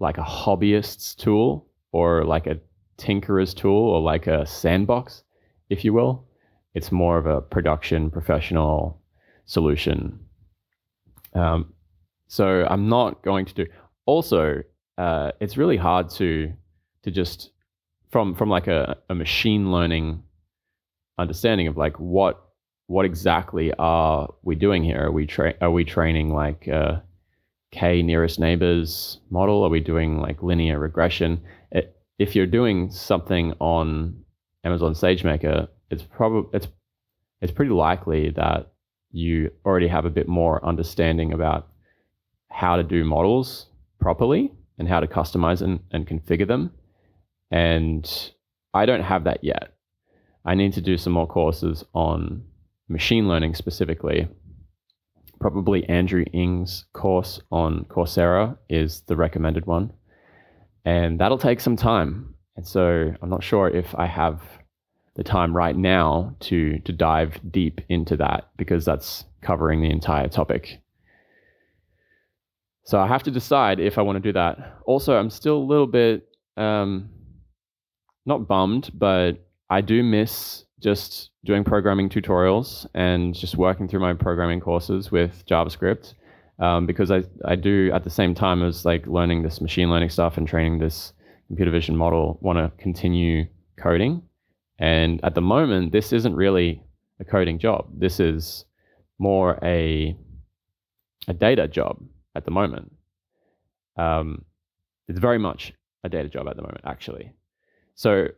like 0.00 0.18
a 0.18 0.22
hobbyist's 0.22 1.14
tool 1.14 1.66
or 1.92 2.24
like 2.24 2.46
a 2.46 2.58
tinkerer's 2.96 3.54
tool 3.54 3.88
or 3.92 4.00
like 4.00 4.26
a 4.26 4.46
sandbox 4.46 5.22
if 5.68 5.84
you 5.84 5.92
will 5.92 6.26
it's 6.74 6.92
more 6.92 7.18
of 7.18 7.26
a 7.26 7.40
production 7.40 8.10
professional 8.10 9.00
solution. 9.50 10.20
Um, 11.34 11.74
so 12.28 12.66
I'm 12.68 12.88
not 12.88 13.22
going 13.22 13.46
to 13.46 13.54
do. 13.54 13.66
Also, 14.06 14.62
uh, 14.98 15.32
it's 15.40 15.56
really 15.56 15.76
hard 15.76 16.08
to 16.10 16.52
to 17.02 17.10
just 17.10 17.50
from 18.10 18.34
from 18.34 18.48
like 18.48 18.68
a, 18.68 18.96
a 19.08 19.14
machine 19.14 19.72
learning 19.72 20.22
understanding 21.20 21.68
of 21.68 21.76
like 21.76 21.98
what 21.98 22.42
what 22.86 23.04
exactly 23.04 23.72
are 23.78 24.28
we 24.42 24.56
doing 24.56 24.82
here? 24.82 25.04
Are 25.04 25.12
we 25.12 25.26
tra- 25.26 25.54
are 25.60 25.70
we 25.70 25.84
training 25.84 26.34
like 26.34 26.66
a 26.66 27.02
k 27.70 28.02
nearest 28.02 28.40
neighbors 28.40 29.18
model? 29.30 29.64
Are 29.64 29.68
we 29.68 29.80
doing 29.80 30.20
like 30.20 30.42
linear 30.42 30.78
regression? 30.78 31.40
It, 31.70 31.96
if 32.18 32.34
you're 32.34 32.46
doing 32.46 32.90
something 32.90 33.54
on 33.60 34.24
Amazon 34.64 34.94
SageMaker, 34.94 35.68
it's 35.90 36.02
probably 36.02 36.50
it's 36.52 36.68
it's 37.40 37.52
pretty 37.52 37.72
likely 37.72 38.30
that 38.30 38.72
you 39.12 39.50
already 39.64 39.88
have 39.88 40.04
a 40.04 40.10
bit 40.10 40.28
more 40.28 40.64
understanding 40.64 41.32
about 41.32 41.68
how 42.50 42.76
to 42.76 42.82
do 42.82 43.04
models 43.04 43.66
properly 44.00 44.52
and 44.78 44.88
how 44.88 45.00
to 45.00 45.06
customize 45.06 45.62
and, 45.62 45.80
and 45.92 46.06
configure 46.06 46.46
them. 46.46 46.72
And 47.50 48.08
I 48.74 48.86
don't 48.86 49.02
have 49.02 49.24
that 49.24 49.42
yet. 49.42 49.74
I 50.44 50.54
need 50.54 50.72
to 50.74 50.80
do 50.80 50.96
some 50.96 51.12
more 51.12 51.26
courses 51.26 51.84
on 51.94 52.44
machine 52.88 53.28
learning 53.28 53.54
specifically. 53.54 54.28
Probably 55.40 55.84
Andrew 55.88 56.24
Ng's 56.32 56.84
course 56.92 57.40
on 57.50 57.84
Coursera 57.84 58.56
is 58.68 59.02
the 59.02 59.16
recommended 59.16 59.66
one. 59.66 59.92
And 60.84 61.20
that'll 61.20 61.38
take 61.38 61.60
some 61.60 61.76
time. 61.76 62.34
And 62.56 62.66
so 62.66 63.14
I'm 63.20 63.30
not 63.30 63.42
sure 63.42 63.68
if 63.68 63.94
I 63.94 64.06
have 64.06 64.42
the 65.16 65.24
time 65.24 65.54
right 65.54 65.76
now 65.76 66.34
to 66.40 66.78
to 66.80 66.92
dive 66.92 67.40
deep 67.50 67.80
into 67.88 68.16
that 68.16 68.48
because 68.56 68.84
that's 68.84 69.24
covering 69.42 69.80
the 69.80 69.90
entire 69.90 70.28
topic. 70.28 70.80
So 72.84 72.98
I 72.98 73.06
have 73.06 73.22
to 73.24 73.30
decide 73.30 73.80
if 73.80 73.98
I 73.98 74.02
want 74.02 74.16
to 74.16 74.20
do 74.20 74.32
that. 74.32 74.78
Also, 74.84 75.16
I'm 75.16 75.30
still 75.30 75.58
a 75.58 75.68
little 75.72 75.86
bit 75.86 76.28
um, 76.56 77.10
not 78.26 78.48
bummed, 78.48 78.90
but 78.94 79.46
I 79.70 79.80
do 79.80 80.02
miss 80.02 80.64
just 80.80 81.30
doing 81.44 81.64
programming 81.64 82.08
tutorials 82.08 82.86
and 82.94 83.34
just 83.34 83.56
working 83.56 83.88
through 83.88 84.00
my 84.00 84.14
programming 84.14 84.60
courses 84.60 85.10
with 85.10 85.44
JavaScript 85.46 86.14
um, 86.58 86.86
because 86.86 87.10
I, 87.10 87.22
I 87.44 87.56
do 87.56 87.90
at 87.92 88.04
the 88.04 88.10
same 88.10 88.34
time 88.34 88.62
as 88.62 88.84
like 88.84 89.06
learning 89.06 89.42
this 89.42 89.60
machine 89.60 89.90
learning 89.90 90.10
stuff 90.10 90.36
and 90.36 90.46
training 90.46 90.78
this 90.78 91.12
computer 91.46 91.70
vision 91.70 91.96
model 91.96 92.38
want 92.42 92.58
to 92.58 92.72
continue 92.82 93.46
coding 93.78 94.22
and 94.80 95.20
at 95.22 95.34
the 95.34 95.42
moment, 95.42 95.92
this 95.92 96.12
isn't 96.12 96.34
really 96.34 96.82
a 97.20 97.24
coding 97.24 97.58
job. 97.58 97.86
This 97.92 98.18
is 98.18 98.64
more 99.18 99.58
a 99.62 100.16
a 101.28 101.34
data 101.34 101.68
job 101.68 102.02
at 102.34 102.46
the 102.46 102.50
moment. 102.50 102.90
Um, 103.96 104.46
it's 105.06 105.18
very 105.18 105.38
much 105.38 105.74
a 106.02 106.08
data 106.08 106.28
job 106.28 106.48
at 106.48 106.56
the 106.56 106.62
moment, 106.62 106.80
actually. 106.84 107.34
So, 107.94 108.28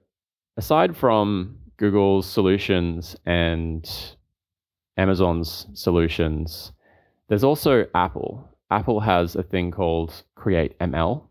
aside 0.56 0.96
from 0.96 1.58
Google's 1.76 2.26
solutions 2.26 3.16
and 3.26 3.88
Amazon's 4.96 5.66
solutions, 5.74 6.72
there's 7.28 7.44
also 7.44 7.86
Apple. 7.94 8.48
Apple 8.70 9.00
has 9.00 9.36
a 9.36 9.42
thing 9.42 9.70
called 9.70 10.22
Create 10.34 10.78
ML, 10.78 11.22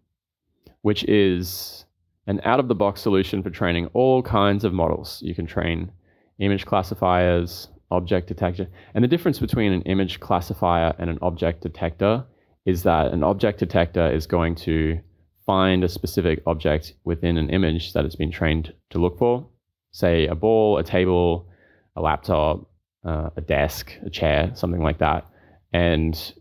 which 0.82 1.04
is 1.06 1.86
an 2.28 2.42
out 2.44 2.60
of 2.60 2.68
the 2.68 2.76
box 2.76 3.02
solution 3.02 3.42
for 3.44 3.50
training 3.50 3.88
all 3.94 4.22
kinds 4.22 4.64
of 4.64 4.74
models. 4.74 5.22
You 5.24 5.36
can 5.36 5.46
train 5.46 5.92
image 6.40 6.66
classifiers, 6.66 7.68
object 7.92 8.28
detector. 8.28 8.68
And 8.94 9.04
the 9.04 9.08
difference 9.08 9.40
between 9.40 9.74
an 9.74 9.82
image 9.84 10.20
classifier 10.20 10.94
and 10.98 11.10
an 11.10 11.20
object 11.22 11.62
detector 11.62 12.26
is 12.66 12.84
that 12.84 13.12
an 13.12 13.24
object 13.24 13.60
detector 13.60 14.10
is 14.12 14.26
going 14.28 14.56
to 14.56 15.00
find 15.46 15.84
a 15.84 15.90
specific 15.90 16.42
object 16.46 16.94
within 17.04 17.38
an 17.38 17.50
image 17.50 17.94
that 17.94 18.06
it's 18.06 18.16
been 18.16 18.32
trained 18.32 18.74
to 18.90 19.00
look 19.00 19.18
for, 19.18 19.48
say 19.92 20.28
a 20.28 20.36
ball, 20.36 20.78
a 20.78 20.84
table, 20.84 21.50
a 21.96 22.02
laptop, 22.02 22.70
uh, 23.06 23.30
a 23.36 23.42
desk, 23.42 23.94
a 24.06 24.10
chair, 24.10 24.52
something 24.54 24.82
like 24.82 25.00
that, 25.00 25.26
and 25.74 26.34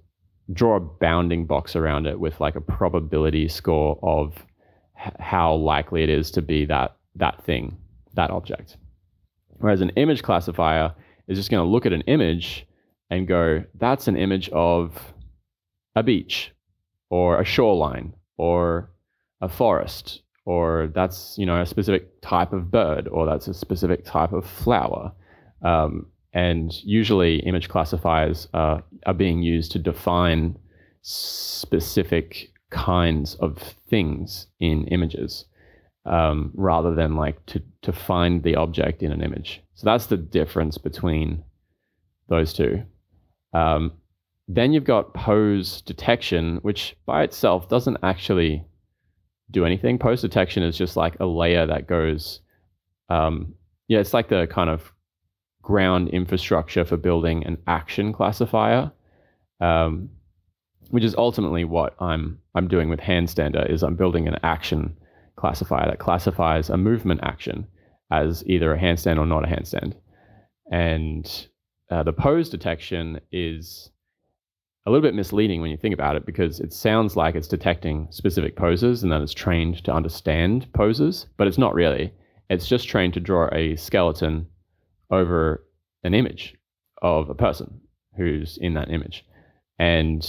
draw 0.52 0.76
a 0.76 0.80
bounding 0.80 1.46
box 1.46 1.76
around 1.76 2.06
it 2.06 2.18
with 2.18 2.40
like 2.40 2.56
a 2.56 2.60
probability 2.60 3.48
score 3.48 3.98
of 4.02 4.44
how 5.18 5.54
likely 5.54 6.02
it 6.02 6.10
is 6.10 6.30
to 6.30 6.42
be 6.42 6.66
that 6.66 6.96
that 7.16 7.42
thing, 7.44 7.76
that 8.14 8.30
object. 8.30 8.76
Whereas 9.58 9.80
an 9.80 9.90
image 9.90 10.22
classifier 10.22 10.94
is 11.28 11.38
just 11.38 11.50
going 11.50 11.64
to 11.64 11.70
look 11.70 11.86
at 11.86 11.92
an 11.92 12.02
image 12.02 12.66
and 13.10 13.26
go, 13.26 13.64
that's 13.74 14.08
an 14.08 14.16
image 14.16 14.48
of 14.50 15.12
a 15.96 16.02
beach 16.02 16.52
or 17.10 17.40
a 17.40 17.44
shoreline 17.44 18.14
or 18.40 18.90
a 19.40 19.48
forest 19.48 20.22
or 20.44 20.90
that's 20.94 21.36
you 21.38 21.46
know 21.46 21.60
a 21.60 21.66
specific 21.66 22.20
type 22.22 22.52
of 22.52 22.70
bird 22.70 23.08
or 23.08 23.26
that's 23.26 23.48
a 23.48 23.54
specific 23.54 24.04
type 24.04 24.32
of 24.32 24.44
flower 24.46 25.12
um, 25.62 26.06
and 26.32 26.82
usually 26.84 27.40
image 27.40 27.68
classifiers 27.68 28.48
are, 28.54 28.82
are 29.06 29.14
being 29.14 29.42
used 29.42 29.72
to 29.72 29.78
define 29.78 30.56
specific 31.02 32.50
kinds 32.70 33.34
of 33.36 33.58
things 33.88 34.46
in 34.60 34.86
images 34.88 35.44
um, 36.06 36.50
rather 36.54 36.94
than 36.94 37.16
like 37.16 37.44
to, 37.46 37.62
to 37.82 37.92
find 37.92 38.42
the 38.42 38.56
object 38.56 39.02
in 39.02 39.12
an 39.12 39.22
image. 39.22 39.62
So 39.74 39.84
that's 39.84 40.06
the 40.06 40.16
difference 40.16 40.78
between 40.78 41.44
those 42.28 42.52
two. 42.52 42.82
Um, 43.52 43.92
then 44.54 44.72
you've 44.72 44.84
got 44.84 45.14
pose 45.14 45.80
detection, 45.82 46.56
which 46.62 46.96
by 47.06 47.22
itself 47.22 47.68
doesn't 47.68 47.98
actually 48.02 48.64
do 49.50 49.64
anything. 49.64 49.98
Pose 49.98 50.20
detection 50.20 50.62
is 50.62 50.76
just 50.76 50.96
like 50.96 51.16
a 51.20 51.26
layer 51.26 51.66
that 51.66 51.86
goes, 51.86 52.40
um, 53.08 53.54
yeah, 53.88 54.00
it's 54.00 54.14
like 54.14 54.28
the 54.28 54.48
kind 54.50 54.68
of 54.68 54.92
ground 55.62 56.08
infrastructure 56.08 56.84
for 56.84 56.96
building 56.96 57.44
an 57.46 57.58
action 57.66 58.12
classifier. 58.12 58.90
Um, 59.60 60.10
which 60.90 61.04
is 61.04 61.14
ultimately 61.14 61.64
what 61.64 61.94
I'm 62.00 62.38
I'm 62.54 62.66
doing 62.66 62.88
with 62.88 63.00
Handstander 63.00 63.70
is 63.70 63.82
I'm 63.82 63.94
building 63.94 64.26
an 64.26 64.38
action 64.42 64.96
classifier 65.36 65.86
that 65.86 66.00
classifies 66.00 66.68
a 66.68 66.76
movement 66.76 67.20
action 67.22 67.66
as 68.10 68.42
either 68.46 68.74
a 68.74 68.78
handstand 68.78 69.18
or 69.18 69.26
not 69.26 69.44
a 69.44 69.46
handstand. 69.46 69.94
And 70.70 71.48
uh, 71.90 72.02
the 72.02 72.12
pose 72.12 72.48
detection 72.48 73.20
is 73.30 73.90
a 74.86 74.90
little 74.90 75.02
bit 75.02 75.14
misleading 75.14 75.60
when 75.60 75.70
you 75.70 75.76
think 75.76 75.92
about 75.92 76.16
it 76.16 76.24
because 76.24 76.58
it 76.60 76.72
sounds 76.72 77.16
like 77.16 77.34
it's 77.34 77.48
detecting 77.48 78.08
specific 78.10 78.56
poses 78.56 79.02
and 79.02 79.12
that 79.12 79.20
it's 79.20 79.34
trained 79.34 79.84
to 79.84 79.92
understand 79.92 80.66
poses, 80.72 81.26
but 81.36 81.46
it's 81.46 81.58
not 81.58 81.74
really. 81.74 82.12
It's 82.48 82.66
just 82.66 82.88
trained 82.88 83.14
to 83.14 83.20
draw 83.20 83.48
a 83.52 83.76
skeleton 83.76 84.46
over 85.10 85.64
an 86.02 86.14
image 86.14 86.56
of 87.02 87.28
a 87.28 87.34
person 87.34 87.80
who's 88.16 88.58
in 88.58 88.74
that 88.74 88.90
image. 88.90 89.24
And 89.78 90.26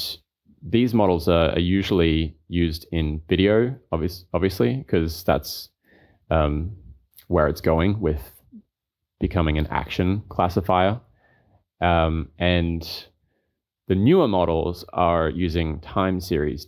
these 0.61 0.93
models 0.93 1.27
are, 1.27 1.51
are, 1.51 1.59
usually 1.59 2.37
used 2.47 2.85
in 2.91 3.21
video, 3.27 3.75
obvious, 3.91 4.25
obviously, 4.33 4.75
because 4.75 5.23
that's 5.23 5.69
um, 6.29 6.75
where 7.27 7.47
it's 7.47 7.61
going 7.61 7.99
with 7.99 8.21
becoming 9.19 9.57
an 9.57 9.67
action 9.67 10.23
classifier. 10.29 10.99
Um, 11.81 12.29
and 12.37 12.87
the 13.87 13.95
newer 13.95 14.27
models 14.27 14.85
are 14.93 15.29
using 15.29 15.79
time 15.79 16.19
series 16.19 16.67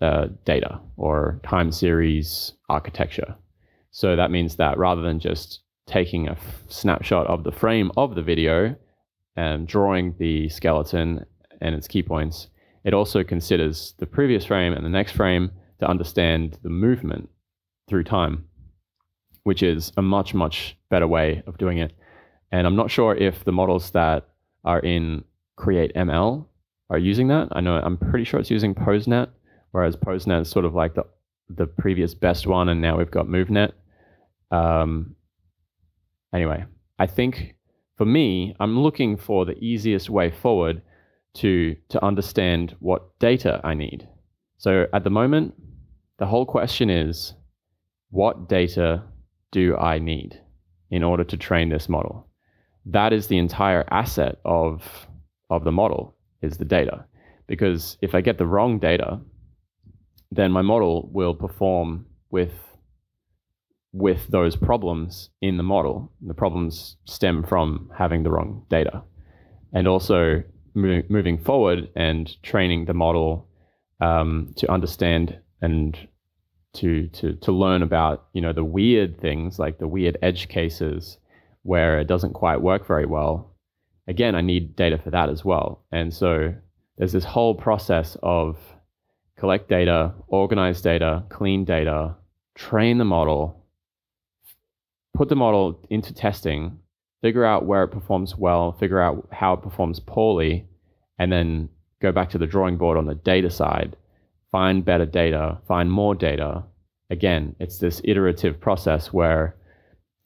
uh, 0.00 0.28
data 0.44 0.80
or 0.96 1.40
time 1.44 1.70
series 1.70 2.52
architecture. 2.68 3.34
So 3.90 4.16
that 4.16 4.30
means 4.30 4.56
that 4.56 4.76
rather 4.76 5.02
than 5.02 5.20
just 5.20 5.60
taking 5.86 6.28
a 6.28 6.32
f- 6.32 6.64
snapshot 6.68 7.26
of 7.28 7.44
the 7.44 7.52
frame 7.52 7.92
of 7.96 8.14
the 8.14 8.22
video 8.22 8.74
and 9.36 9.66
drawing 9.66 10.14
the 10.18 10.48
skeleton 10.48 11.24
and 11.60 11.74
its 11.74 11.88
key 11.88 12.02
points, 12.02 12.48
it 12.84 12.92
also 12.92 13.22
considers 13.22 13.94
the 13.98 14.06
previous 14.06 14.44
frame 14.44 14.72
and 14.72 14.84
the 14.84 14.90
next 14.90 15.12
frame 15.12 15.50
to 15.78 15.88
understand 15.88 16.58
the 16.62 16.70
movement 16.70 17.28
through 17.88 18.04
time, 18.04 18.44
which 19.44 19.62
is 19.62 19.92
a 19.96 20.02
much, 20.02 20.34
much 20.34 20.76
better 20.90 21.06
way 21.06 21.42
of 21.46 21.58
doing 21.58 21.78
it. 21.78 21.92
And 22.52 22.66
I'm 22.66 22.76
not 22.76 22.90
sure 22.90 23.14
if 23.14 23.44
the 23.44 23.52
models 23.52 23.90
that 23.92 24.28
are 24.64 24.80
in 24.80 25.24
Create 25.56 25.92
ML 25.94 26.46
are 26.90 26.98
using 26.98 27.28
that. 27.28 27.48
I 27.52 27.60
know 27.60 27.76
I'm 27.76 27.96
pretty 27.96 28.24
sure 28.24 28.40
it's 28.40 28.50
using 28.50 28.74
PoseNet, 28.74 29.28
whereas 29.70 29.96
PoseNet 29.96 30.42
is 30.42 30.48
sort 30.48 30.64
of 30.64 30.74
like 30.74 30.94
the 30.94 31.04
the 31.48 31.66
previous 31.66 32.14
best 32.14 32.46
one, 32.46 32.68
and 32.68 32.80
now 32.80 32.96
we've 32.96 33.10
got 33.10 33.26
MoveNet. 33.26 33.72
Um, 34.50 35.14
anyway, 36.32 36.64
I 36.98 37.06
think 37.06 37.54
for 37.96 38.06
me, 38.06 38.56
I'm 38.58 38.78
looking 38.78 39.16
for 39.16 39.44
the 39.44 39.58
easiest 39.58 40.08
way 40.10 40.30
forward 40.30 40.82
to 41.34 41.76
to 41.90 42.04
understand 42.04 42.76
what 42.78 43.18
data 43.18 43.60
I 43.64 43.74
need. 43.74 44.08
So 44.58 44.86
at 44.92 45.04
the 45.04 45.10
moment, 45.10 45.54
the 46.18 46.26
whole 46.26 46.46
question 46.46 46.88
is 46.90 47.34
what 48.10 48.48
data 48.48 49.02
do 49.52 49.76
I 49.76 49.98
need 49.98 50.40
in 50.90 51.02
order 51.02 51.24
to 51.24 51.36
train 51.36 51.68
this 51.68 51.88
model? 51.88 52.28
that 52.86 53.12
is 53.12 53.26
the 53.28 53.38
entire 53.38 53.84
asset 53.90 54.38
of 54.44 55.06
of 55.56 55.64
the 55.64 55.72
model 55.72 56.16
is 56.42 56.58
the 56.58 56.64
data. 56.64 57.04
Because 57.46 57.98
if 58.00 58.14
I 58.14 58.20
get 58.20 58.38
the 58.38 58.46
wrong 58.46 58.78
data, 58.78 59.20
then 60.30 60.50
my 60.50 60.62
model 60.62 61.08
will 61.12 61.34
perform 61.34 62.06
with 62.30 62.52
with 63.92 64.26
those 64.26 64.56
problems 64.56 65.30
in 65.40 65.56
the 65.56 65.62
model. 65.62 66.12
The 66.26 66.34
problems 66.34 66.96
stem 67.04 67.44
from 67.44 67.92
having 67.96 68.24
the 68.24 68.30
wrong 68.30 68.66
data. 68.68 69.04
And 69.72 69.86
also 69.86 70.42
moving, 70.74 71.04
moving 71.08 71.38
forward 71.38 71.88
and 71.94 72.42
training 72.42 72.86
the 72.86 72.94
model 72.94 73.48
um, 74.00 74.52
to 74.56 74.70
understand 74.70 75.38
and 75.62 75.96
to, 76.74 77.06
to, 77.08 77.34
to 77.34 77.52
learn 77.52 77.82
about, 77.82 78.26
you 78.32 78.40
know, 78.40 78.52
the 78.52 78.64
weird 78.64 79.20
things 79.20 79.60
like 79.60 79.78
the 79.78 79.86
weird 79.86 80.18
edge 80.22 80.48
cases 80.48 81.18
where 81.62 82.00
it 82.00 82.08
doesn't 82.08 82.32
quite 82.32 82.60
work 82.60 82.88
very 82.88 83.06
well. 83.06 83.53
Again, 84.06 84.34
I 84.34 84.40
need 84.40 84.76
data 84.76 84.98
for 84.98 85.10
that 85.10 85.28
as 85.28 85.44
well. 85.44 85.84
And 85.90 86.12
so 86.12 86.54
there's 86.98 87.12
this 87.12 87.24
whole 87.24 87.54
process 87.54 88.16
of 88.22 88.58
collect 89.36 89.68
data, 89.68 90.12
organize 90.28 90.80
data, 90.80 91.24
clean 91.28 91.64
data, 91.64 92.14
train 92.54 92.98
the 92.98 93.04
model, 93.04 93.64
put 95.14 95.28
the 95.28 95.36
model 95.36 95.80
into 95.90 96.12
testing, 96.14 96.78
figure 97.22 97.44
out 97.44 97.64
where 97.64 97.84
it 97.84 97.88
performs 97.88 98.36
well, 98.36 98.72
figure 98.72 99.00
out 99.00 99.28
how 99.32 99.54
it 99.54 99.62
performs 99.62 100.00
poorly, 100.00 100.66
and 101.18 101.32
then 101.32 101.68
go 102.00 102.12
back 102.12 102.28
to 102.30 102.38
the 102.38 102.46
drawing 102.46 102.76
board 102.76 102.98
on 102.98 103.06
the 103.06 103.14
data 103.14 103.48
side, 103.48 103.96
find 104.52 104.84
better 104.84 105.06
data, 105.06 105.58
find 105.66 105.90
more 105.90 106.14
data. 106.14 106.62
Again, 107.10 107.56
it's 107.58 107.78
this 107.78 108.00
iterative 108.04 108.60
process 108.60 109.12
where 109.12 109.56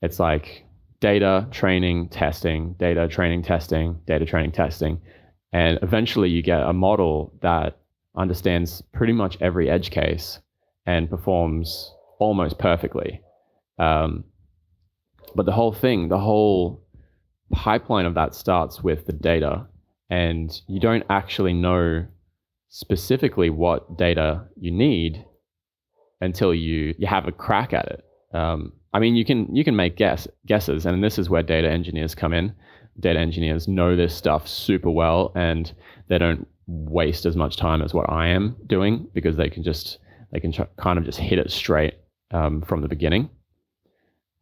it's 0.02 0.18
like 0.18 0.64
data, 1.00 1.46
training, 1.50 2.08
testing, 2.08 2.74
data, 2.78 3.08
training, 3.08 3.42
testing, 3.42 3.98
data, 4.06 4.24
training, 4.24 4.52
testing. 4.52 5.00
And 5.52 5.78
eventually 5.82 6.28
you 6.28 6.42
get 6.42 6.62
a 6.62 6.72
model 6.72 7.32
that 7.42 7.78
understands 8.16 8.82
pretty 8.92 9.12
much 9.12 9.38
every 9.40 9.70
edge 9.70 9.90
case 9.90 10.40
and 10.86 11.08
performs 11.08 11.94
almost 12.18 12.58
perfectly. 12.58 13.20
Um, 13.78 14.24
but 15.34 15.46
the 15.46 15.52
whole 15.52 15.72
thing, 15.72 16.08
the 16.08 16.18
whole 16.18 16.84
pipeline 17.52 18.06
of 18.06 18.14
that 18.14 18.34
starts 18.34 18.82
with 18.82 19.06
the 19.06 19.12
data, 19.12 19.66
and 20.10 20.60
you 20.66 20.80
don't 20.80 21.04
actually 21.10 21.52
know 21.52 22.06
specifically 22.70 23.50
what 23.50 23.96
data 23.96 24.44
you 24.56 24.70
need 24.70 25.24
until 26.20 26.54
you 26.54 26.94
you 26.98 27.06
have 27.06 27.28
a 27.28 27.32
crack 27.32 27.72
at 27.72 27.86
it. 27.86 28.04
Um, 28.36 28.72
I 28.92 28.98
mean, 29.00 29.16
you 29.16 29.24
can 29.24 29.54
you 29.54 29.64
can 29.64 29.76
make 29.76 29.96
guess 29.96 30.26
guesses, 30.46 30.86
and 30.86 31.02
this 31.02 31.18
is 31.18 31.28
where 31.28 31.42
data 31.42 31.68
engineers 31.68 32.14
come 32.14 32.32
in. 32.32 32.54
Data 33.00 33.18
engineers 33.18 33.68
know 33.68 33.94
this 33.94 34.14
stuff 34.14 34.48
super 34.48 34.90
well, 34.90 35.32
and 35.34 35.72
they 36.08 36.18
don't 36.18 36.46
waste 36.66 37.26
as 37.26 37.36
much 37.36 37.56
time 37.56 37.82
as 37.82 37.94
what 37.94 38.10
I 38.10 38.28
am 38.28 38.56
doing 38.66 39.08
because 39.14 39.36
they 39.36 39.48
can 39.48 39.62
just 39.62 39.98
they 40.32 40.40
can 40.40 40.52
kind 40.76 40.98
of 40.98 41.04
just 41.04 41.18
hit 41.18 41.38
it 41.38 41.50
straight 41.50 41.94
um, 42.30 42.62
from 42.62 42.82
the 42.82 42.88
beginning. 42.88 43.30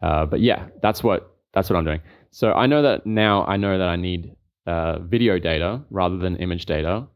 Uh, 0.03 0.27
but 0.27 0.41
yeah, 0.41 0.67
that's 0.83 1.03
what 1.03 1.37
that's 1.53 1.71
what 1.71 1.77
I'm 1.77 1.85
doing. 1.85 2.01
So 2.31 2.53
I 2.53 2.67
know 2.67 2.83
that 2.83 3.07
now 3.07 3.45
I 3.47 3.57
know 3.57 3.79
that 3.79 3.89
I 3.89 3.97
need 3.97 4.35
uh, 4.67 4.99
video 5.01 5.39
data 5.39 5.81
rather 5.91 6.17
than 6.17 6.37
image 6.37 6.67
data, 6.67 7.07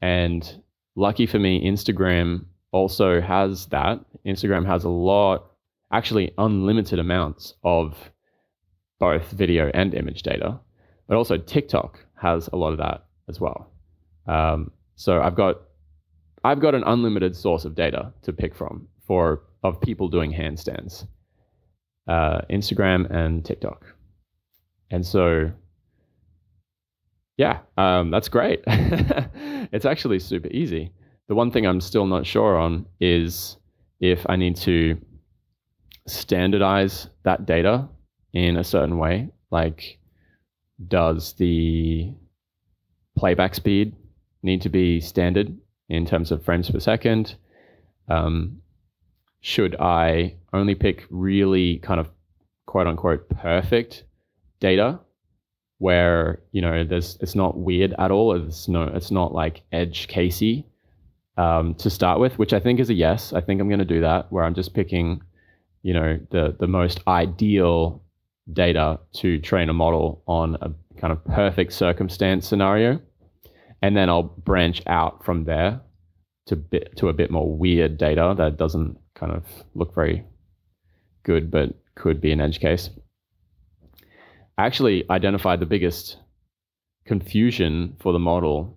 and 0.00 0.62
lucky 0.96 1.26
for 1.26 1.38
me, 1.38 1.64
Instagram 1.64 2.44
also 2.72 3.20
has 3.20 3.66
that. 3.66 4.00
Instagram 4.26 4.66
has 4.66 4.84
a 4.84 4.88
lot, 4.88 5.50
actually 5.92 6.32
unlimited 6.38 6.98
amounts 6.98 7.54
of 7.64 7.96
both 8.98 9.30
video 9.30 9.70
and 9.74 9.94
image 9.94 10.22
data, 10.22 10.58
but 11.06 11.16
also 11.16 11.36
TikTok 11.36 11.98
has 12.20 12.48
a 12.52 12.56
lot 12.56 12.72
of 12.72 12.78
that 12.78 13.04
as 13.28 13.40
well. 13.40 13.70
Um, 14.26 14.70
so 14.96 15.22
I've 15.22 15.36
got 15.36 15.62
I've 16.44 16.60
got 16.60 16.74
an 16.74 16.84
unlimited 16.86 17.34
source 17.36 17.64
of 17.64 17.74
data 17.74 18.12
to 18.22 18.32
pick 18.32 18.54
from 18.54 18.88
for 19.06 19.42
of 19.64 19.80
people 19.80 20.08
doing 20.08 20.32
handstands 20.32 21.06
uh, 22.08 22.40
Instagram 22.50 23.08
and 23.10 23.44
TikTok. 23.44 23.84
And 24.90 25.04
so, 25.06 25.52
yeah, 27.36 27.60
um, 27.76 28.10
that's 28.10 28.28
great. 28.28 28.62
it's 28.66 29.84
actually 29.84 30.18
super 30.18 30.48
easy. 30.48 30.92
The 31.28 31.34
one 31.34 31.50
thing 31.50 31.66
I'm 31.66 31.80
still 31.80 32.06
not 32.06 32.26
sure 32.26 32.56
on 32.56 32.86
is 33.00 33.58
if 34.00 34.24
I 34.28 34.36
need 34.36 34.56
to 34.56 34.98
standardize 36.08 37.08
that 37.24 37.46
data 37.46 37.88
in 38.32 38.56
a 38.56 38.64
certain 38.64 38.98
way. 38.98 39.30
Like, 39.50 39.98
does 40.86 41.34
the 41.34 42.12
playback 43.16 43.54
speed 43.54 43.96
need 44.42 44.62
to 44.62 44.68
be 44.68 45.00
standard 45.00 45.56
in 45.88 46.06
terms 46.06 46.30
of 46.30 46.44
frames 46.44 46.70
per 46.70 46.80
second? 46.80 47.36
Um, 48.08 48.62
should 49.40 49.76
I 49.80 50.36
only 50.52 50.74
pick 50.74 51.06
really 51.10 51.78
kind 51.78 52.00
of 52.00 52.08
quote 52.66 52.86
unquote 52.86 53.28
perfect 53.30 54.04
data 54.60 55.00
where 55.78 56.40
you 56.52 56.60
know 56.60 56.84
there's 56.84 57.16
it's 57.20 57.34
not 57.34 57.56
weird 57.56 57.94
at 57.98 58.10
all 58.10 58.34
it's 58.34 58.68
no 58.68 58.82
it's 58.82 59.10
not 59.10 59.32
like 59.32 59.62
edge 59.72 60.08
casey 60.08 60.66
um, 61.36 61.74
to 61.76 61.88
start 61.88 62.18
with 62.18 62.36
which 62.38 62.52
i 62.52 62.58
think 62.58 62.80
is 62.80 62.90
a 62.90 62.94
yes 62.94 63.32
i 63.32 63.40
think 63.40 63.60
i'm 63.60 63.68
going 63.68 63.78
to 63.78 63.84
do 63.84 64.00
that 64.00 64.30
where 64.32 64.44
i'm 64.44 64.54
just 64.54 64.74
picking 64.74 65.22
you 65.88 65.94
know 65.94 66.10
the 66.30 66.56
the 66.58 66.66
most 66.66 67.00
ideal 67.08 68.02
data 68.52 68.98
to 69.20 69.38
train 69.40 69.68
a 69.68 69.74
model 69.74 70.22
on 70.26 70.56
a 70.66 70.70
kind 71.00 71.12
of 71.12 71.24
perfect 71.24 71.72
circumstance 71.72 72.46
scenario 72.46 73.00
and 73.82 73.96
then 73.96 74.08
i'll 74.08 74.30
branch 74.50 74.82
out 74.86 75.24
from 75.24 75.44
there 75.44 75.80
to 76.48 76.56
bit 76.56 76.96
to 76.96 77.08
a 77.08 77.12
bit 77.12 77.30
more 77.30 77.48
weird 77.64 77.98
data 77.98 78.34
that 78.36 78.56
doesn't 78.56 78.98
kind 79.14 79.32
of 79.32 79.44
look 79.74 79.94
very 79.94 80.24
good, 81.28 81.50
but 81.50 81.74
could 81.94 82.20
be 82.20 82.32
an 82.32 82.40
edge 82.40 82.60
case. 82.60 82.90
I 84.56 84.66
actually 84.66 85.04
identified 85.10 85.60
the 85.60 85.66
biggest 85.66 86.16
confusion 87.04 87.96
for 88.00 88.12
the 88.12 88.18
model 88.18 88.76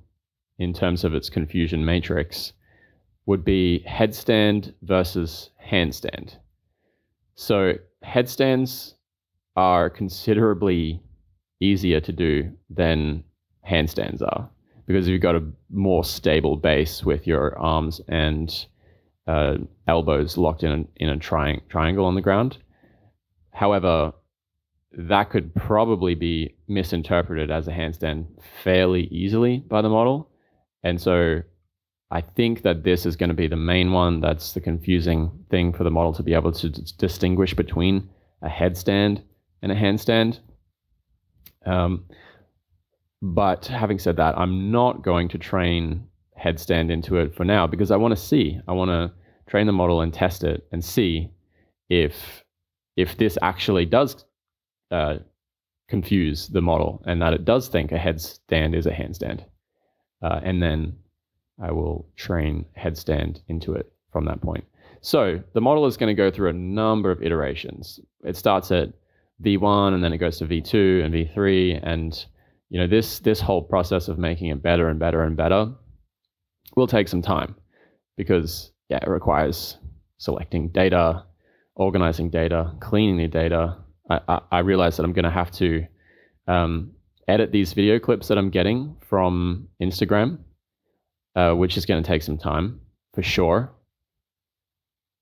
in 0.60 0.74
terms 0.74 1.04
of 1.04 1.14
its 1.14 1.30
confusion 1.30 1.86
matrix 1.86 2.54
would 3.26 3.46
be 3.46 3.86
headstand 3.88 4.74
versus 4.82 5.50
handstand. 5.66 6.36
So 7.42 7.74
headstands 8.04 8.94
are 9.56 9.90
considerably 9.90 11.02
easier 11.60 12.00
to 12.00 12.12
do 12.12 12.52
than 12.70 13.24
handstands 13.68 14.22
are 14.22 14.48
because 14.86 15.08
you've 15.08 15.24
got 15.24 15.34
a 15.34 15.48
more 15.72 16.04
stable 16.04 16.56
base 16.56 17.04
with 17.04 17.26
your 17.26 17.58
arms 17.58 18.00
and 18.08 18.68
uh, 19.26 19.56
elbows 19.88 20.38
locked 20.38 20.62
in 20.62 20.72
a, 20.72 21.04
in 21.04 21.10
a 21.10 21.18
tri- 21.18 21.62
triangle 21.68 22.06
on 22.06 22.14
the 22.14 22.22
ground. 22.22 22.60
However, 23.50 24.14
that 24.92 25.32
could 25.32 25.56
probably 25.56 26.14
be 26.14 26.54
misinterpreted 26.68 27.50
as 27.50 27.68
a 27.68 27.72
handstand 27.72 28.28
fairly 28.64 29.06
easily 29.06 29.64
by 29.68 29.82
the 29.82 29.90
model. 29.90 30.30
And 30.84 31.02
so 31.02 31.42
I 32.12 32.20
think 32.22 32.64
that 32.64 32.84
this 32.84 33.06
is 33.06 33.16
going 33.16 33.30
to 33.30 33.36
be 33.36 33.48
the 33.48 33.56
main 33.56 33.94
one 33.94 34.20
that's 34.20 34.52
the 34.52 34.60
confusing 34.60 35.32
thing 35.50 35.72
for 35.72 35.86
the 35.86 35.92
model 35.92 36.14
to 36.14 36.24
be 36.24 36.34
able 36.34 36.52
to 36.52 36.70
d- 36.70 36.84
distinguish 36.98 37.54
between 37.54 38.10
a 38.42 38.50
headstand 38.50 39.24
and 39.62 39.72
a 39.72 39.76
handstand. 39.76 40.40
Um, 41.66 42.06
but 43.22 43.66
having 43.68 43.98
said 43.98 44.18
that, 44.18 44.38
I'm 44.38 44.72
not 44.72 45.04
going 45.04 45.30
to 45.30 45.38
train 45.38 46.08
headstand 46.38 46.92
into 46.92 47.18
it 47.18 47.34
for 47.34 47.46
now 47.46 47.66
because 47.66 47.92
I 47.92 47.96
want 47.96 48.14
to 48.14 48.22
see. 48.22 48.60
I 48.68 48.74
want 48.74 48.90
to 48.90 49.12
train 49.48 49.68
the 49.68 49.74
model 49.74 50.02
and 50.02 50.14
test 50.14 50.44
it 50.44 50.68
and 50.72 50.84
see 50.84 51.32
if 51.90 52.44
if 52.98 53.18
this 53.18 53.38
actually 53.42 53.86
does 53.86 54.26
uh, 54.92 55.18
confuse 55.88 56.48
the 56.50 56.62
model 56.62 57.02
and 57.06 57.22
that 57.22 57.34
it 57.34 57.46
does 57.46 57.70
think 57.70 57.92
a 57.92 57.98
headstand 57.98 58.76
is 58.76 58.86
a 58.86 58.92
handstand. 58.92 59.46
Uh, 60.22 60.42
and 60.44 60.62
then 60.62 60.94
I 61.62 61.72
will 61.72 62.08
train 62.16 62.66
headstand 62.78 63.42
into 63.48 63.74
it 63.74 63.92
from 64.12 64.26
that 64.26 64.42
point. 64.42 64.64
So 65.02 65.42
the 65.54 65.62
model 65.62 65.86
is 65.86 65.98
going 65.98 66.16
to 66.16 66.22
go 66.22 66.32
through 66.32 66.50
a 66.50 66.54
number 66.54 67.12
of 67.12 67.24
iterations. 67.24 68.00
It 68.24 68.36
starts 68.36 68.72
at 68.72 68.90
V1 69.44 69.94
and 69.94 70.04
then 70.04 70.14
it 70.14 70.18
goes 70.18 70.38
to 70.40 70.46
V2 70.46 71.04
and 71.04 71.14
V3 71.14 71.80
and 71.84 72.26
you 72.70 72.80
know 72.80 72.88
this 72.88 73.20
this 73.20 73.42
whole 73.42 73.64
process 73.64 74.08
of 74.08 74.18
making 74.18 74.48
it 74.48 74.62
better 74.62 74.88
and 74.88 75.00
better 75.00 75.24
and 75.24 75.36
better 75.36 75.74
will 76.76 76.88
take 76.88 77.08
some 77.08 77.22
time 77.22 77.56
because 78.16 78.72
yeah, 78.90 79.00
it 79.02 79.10
requires 79.10 79.78
selecting 80.18 80.70
data, 80.70 81.24
organizing 81.76 82.30
data, 82.30 82.74
cleaning 82.80 83.18
the 83.18 83.28
data. 83.28 83.78
I, 84.10 84.20
I, 84.28 84.42
I 84.52 84.60
realize 84.60 84.98
that 84.98 85.04
I'm 85.04 85.14
going 85.14 85.26
to 85.26 85.32
have 85.32 85.52
to 85.52 85.86
um, 86.48 86.92
edit 87.28 87.52
these 87.52 87.74
video 87.74 88.00
clips 88.00 88.28
that 88.28 88.38
I'm 88.38 88.50
getting 88.50 88.96
from 89.08 89.68
Instagram, 89.82 90.40
uh, 91.36 91.54
which 91.54 91.78
is 91.78 91.86
going 91.86 92.02
to 92.02 92.08
take 92.08 92.22
some 92.24 92.38
time 92.38 92.80
for 93.14 93.24
sure. 93.24 93.72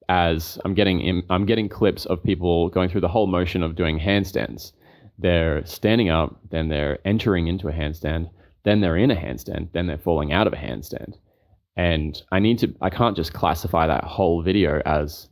As 0.08 0.58
I'm 0.66 0.74
getting, 0.74 1.02
in, 1.02 1.24
I'm 1.30 1.46
getting 1.46 1.70
clips 1.70 2.06
of 2.06 2.24
people 2.24 2.70
going 2.70 2.90
through 2.90 3.02
the 3.02 3.08
whole 3.08 3.28
motion 3.28 3.62
of 3.64 3.76
doing 3.76 4.00
handstands. 4.00 4.72
they're 5.20 5.66
standing 5.66 6.10
up, 6.10 6.40
then 6.50 6.70
they're 6.70 6.98
entering 7.06 7.48
into 7.48 7.68
a 7.68 7.74
handstand, 7.74 8.30
then 8.64 8.82
they're 8.82 8.98
in 8.98 9.12
a 9.12 9.16
handstand, 9.16 9.72
then 9.74 9.86
they're 9.86 9.98
falling 9.98 10.32
out 10.32 10.48
of 10.48 10.54
a 10.54 10.58
handstand. 10.58 11.16
And 11.76 12.22
I 12.32 12.40
need 12.40 12.60
to, 12.60 12.74
I 12.82 12.90
can't 12.90 13.16
just 13.16 13.34
classify 13.34 13.88
that 13.88 14.04
whole 14.04 14.42
video 14.42 14.82
as 14.86 15.30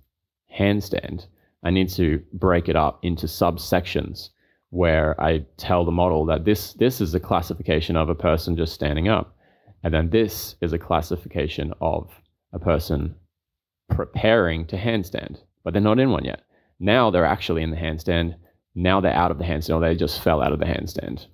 handstand. 0.58 1.26
I 1.64 1.72
need 1.72 1.90
to 1.92 2.22
break 2.34 2.70
it 2.70 2.76
up 2.76 3.00
into 3.04 3.28
subsections 3.28 4.30
where 4.70 5.20
I 5.20 5.46
tell 5.58 5.86
the 5.86 5.92
model 5.92 6.26
that 6.26 6.46
this, 6.46 6.74
this 6.74 7.02
is 7.02 7.16
a 7.16 7.20
classification 7.20 7.96
of 7.96 8.10
a 8.10 8.16
person 8.16 8.58
just 8.58 8.74
standing 8.74 9.08
up. 9.08 9.37
And 9.84 9.94
then 9.94 10.10
this 10.10 10.56
is 10.62 10.74
a 10.74 10.80
classification 10.80 11.74
of 11.82 12.10
a 12.54 12.60
person 12.60 13.16
preparing 13.90 14.66
to 14.68 14.78
handstand, 14.78 15.38
but 15.64 15.74
they're 15.74 15.82
not 15.82 16.00
in 16.00 16.12
one 16.12 16.26
yet. 16.26 16.42
Now 16.80 17.10
they're 17.10 17.26
actually 17.26 17.64
in 17.64 17.72
the 17.72 17.78
handstand. 17.78 18.36
Now 18.76 19.02
they're 19.02 19.14
out 19.14 19.32
of 19.32 19.38
the 19.38 19.44
handstand, 19.44 19.76
or 19.76 19.82
they 19.82 19.96
just 19.96 20.22
fell 20.22 20.42
out 20.42 20.54
of 20.54 20.60
the 20.60 20.66
handstand. 20.66 21.26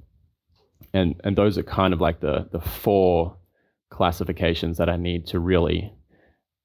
And 0.94 1.20
and 1.24 1.36
those 1.36 1.58
are 1.58 1.64
kind 1.64 1.94
of 1.94 2.02
like 2.02 2.20
the 2.20 2.48
the 2.52 2.62
four 2.62 3.38
classifications 3.90 4.78
that 4.78 4.90
I 4.90 4.98
need 4.98 5.28
to 5.28 5.40
really 5.40 5.94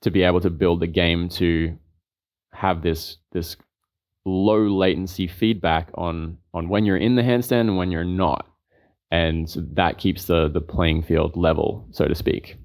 to 0.03 0.11
be 0.11 0.23
able 0.23 0.41
to 0.41 0.51
build 0.51 0.81
the 0.81 0.87
game 0.87 1.29
to 1.29 1.77
have 2.53 2.83
this 2.83 3.17
this 3.33 3.57
low 4.25 4.67
latency 4.67 5.27
feedback 5.27 5.91
on 5.95 6.39
on 6.53 6.69
when 6.69 6.85
you're 6.85 6.97
in 6.97 7.17
the 7.17 7.23
handstand 7.23 7.63
and 7.63 7.77
when 7.77 7.91
you're 7.91 8.05
not. 8.05 8.47
And 9.11 9.49
that 9.75 9.99
keeps 9.99 10.25
the 10.27 10.49
the 10.49 10.61
playing 10.61 11.03
field 11.03 11.37
level, 11.37 11.87
so 11.93 12.07
to 12.07 12.15
speak. 12.15 12.57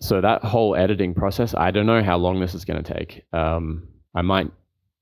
So 0.00 0.20
that 0.20 0.44
whole 0.44 0.76
editing 0.76 1.14
process, 1.14 1.54
I 1.54 1.72
don't 1.72 1.86
know 1.86 2.02
how 2.02 2.16
long 2.16 2.38
this 2.38 2.54
is 2.54 2.64
going 2.64 2.82
to 2.82 2.94
take. 2.94 3.24
Um, 3.32 3.88
I 4.14 4.22
might 4.22 4.52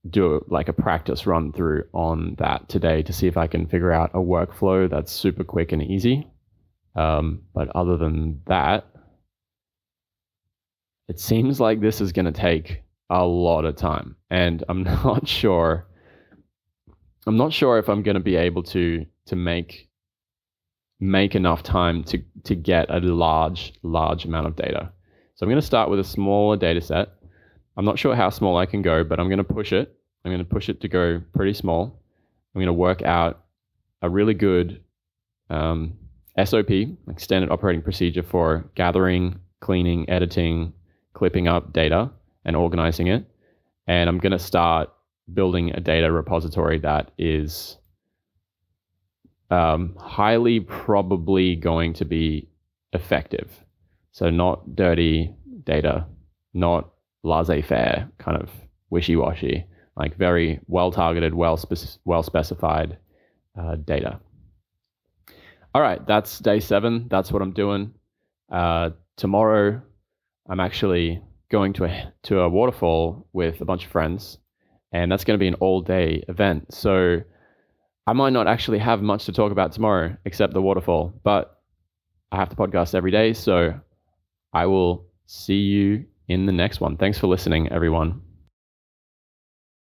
do 0.09 0.45
like 0.49 0.69
a 0.69 0.73
practice 0.73 1.27
run 1.27 1.53
through 1.53 1.85
on 1.93 2.37
that 2.39 2.69
today 2.69 3.03
to 3.03 3.13
see 3.13 3.27
if 3.27 3.37
I 3.37 3.47
can 3.47 3.67
figure 3.67 3.93
out 3.93 4.11
a 4.15 4.19
workflow 4.19 4.89
that's 4.89 5.13
super 5.13 5.45
quick 5.45 5.73
and 5.73 5.83
easy. 5.83 6.27
Um, 6.95 7.43
but 7.55 7.69
other 7.75 7.99
than 7.99 8.41
that, 8.47 8.87
it 11.09 11.21
seems 11.21 11.61
like 11.61 11.81
this 11.81 12.01
is 12.01 12.13
going 12.13 12.27
to 12.27 12.33
take 12.33 12.83
a 13.11 13.25
lot 13.25 13.65
of 13.65 13.77
time, 13.77 14.17
and 14.31 14.65
I'm 14.69 14.83
not 15.05 15.29
sure. 15.29 15.87
I'm 17.27 17.37
not 17.37 17.53
sure 17.53 17.79
if 17.79 17.89
I'm 17.89 18.03
going 18.03 18.15
to 18.15 18.21
be 18.21 18.37
able 18.37 18.63
to 18.65 19.05
to 19.27 19.37
make 19.37 19.89
make 21.01 21.35
enough 21.35 21.63
time 21.63 22.05
to 22.05 22.23
to 22.45 22.55
get 22.55 22.91
a 22.91 23.01
large 23.01 23.75
large 23.83 24.25
amount 24.25 24.47
of 24.47 24.57
data. 24.57 24.93
So 25.35 25.45
I'm 25.45 25.51
going 25.51 25.61
to 25.61 25.67
start 25.67 25.91
with 25.91 26.01
a 26.01 26.05
smaller 26.05 26.57
data 26.57 26.81
set. 26.81 27.09
I'm 27.77 27.85
not 27.85 27.99
sure 27.99 28.15
how 28.15 28.31
small 28.31 28.57
I 28.57 28.65
can 28.65 28.81
go, 28.81 29.05
but 29.05 29.21
I'm 29.21 29.29
going 29.29 29.39
to 29.39 29.45
push 29.45 29.73
it. 29.73 29.95
I'm 30.25 30.31
going 30.31 30.39
to 30.39 30.45
push 30.45 30.69
it 30.69 30.81
to 30.81 30.89
go 30.89 31.23
pretty 31.35 31.53
small. 31.53 32.01
I'm 32.55 32.61
going 32.61 32.67
to 32.67 32.73
work 32.73 33.03
out 33.03 33.45
a 34.01 34.09
really 34.09 34.33
good 34.33 34.81
um, 35.51 35.95
SOP, 36.43 36.71
standard 37.19 37.51
operating 37.51 37.83
procedure 37.83 38.23
for 38.23 38.71
gathering, 38.75 39.39
cleaning, 39.61 40.09
editing, 40.09 40.73
clipping 41.13 41.49
up 41.49 41.73
data 41.73 42.11
and 42.45 42.57
organizing 42.57 43.09
it. 43.09 43.27
And 43.87 44.09
I'm 44.09 44.19
going 44.19 44.33
to 44.33 44.39
start 44.39 44.91
building 45.33 45.71
a 45.73 45.81
data 45.81 46.11
repository 46.13 46.79
that 46.79 47.11
is 47.19 47.79
um, 49.51 49.97
highly 49.99 50.61
probably 50.61 51.57
going 51.57 51.93
to 51.95 52.05
be 52.05 52.49
effective. 52.93 53.51
So 54.13 54.31
not 54.31 54.77
dirty 54.77 55.35
data, 55.65 56.07
not 56.55 56.91
laissez-faire, 57.23 58.11
kind 58.19 58.41
of 58.41 58.51
wishy-washy, 58.91 59.65
like 59.97 60.17
very 60.17 60.61
well-targeted, 60.69 61.35
well 61.35 61.57
spec- 61.57 61.99
well 62.05 62.23
specified 62.23 62.99
uh, 63.59 63.77
data. 63.77 64.21
All 65.75 65.83
right, 65.83 66.05
that's 66.07 66.39
day 66.39 66.61
seven. 66.61 67.07
That's 67.11 67.31
what 67.31 67.43
I'm 67.43 67.53
doing. 67.53 67.93
Uh, 68.51 68.91
tomorrow, 69.17 69.83
I'm 70.49 70.61
actually 70.61 71.21
going 71.51 71.73
to 71.75 71.85
a 71.85 72.13
to 72.23 72.41
a 72.41 72.49
waterfall 72.49 73.29
with 73.33 73.61
a 73.61 73.65
bunch 73.65 73.85
of 73.85 73.91
friends, 73.91 74.39
and 75.03 75.13
that's 75.13 75.25
going 75.25 75.39
to 75.39 75.43
be 75.43 75.49
an 75.49 75.55
all 75.55 75.83
day 75.83 76.25
event. 76.29 76.73
So 76.73 77.21
I 78.07 78.13
might 78.15 78.33
not 78.33 78.47
actually 78.47 78.79
have 78.79 79.03
much 79.03 79.27
to 79.27 79.33
talk 79.33 79.53
about 79.53 79.73
tomorrow 79.73 80.17
except 80.25 80.55
the 80.55 80.63
waterfall, 80.63 81.13
but 81.23 81.61
I 82.33 82.37
have 82.37 82.49
to 82.49 82.57
podcast 82.57 82.95
every 82.95 83.11
day, 83.11 83.35
so 83.35 83.79
I 84.53 84.67
will 84.67 85.07
see 85.27 85.59
you 85.59 86.07
in 86.29 86.47
the 86.47 86.53
next 86.53 86.81
one. 86.81 86.97
Thanks 86.97 87.19
for 87.19 87.27
listening, 87.27 87.71
everyone. 87.71 88.23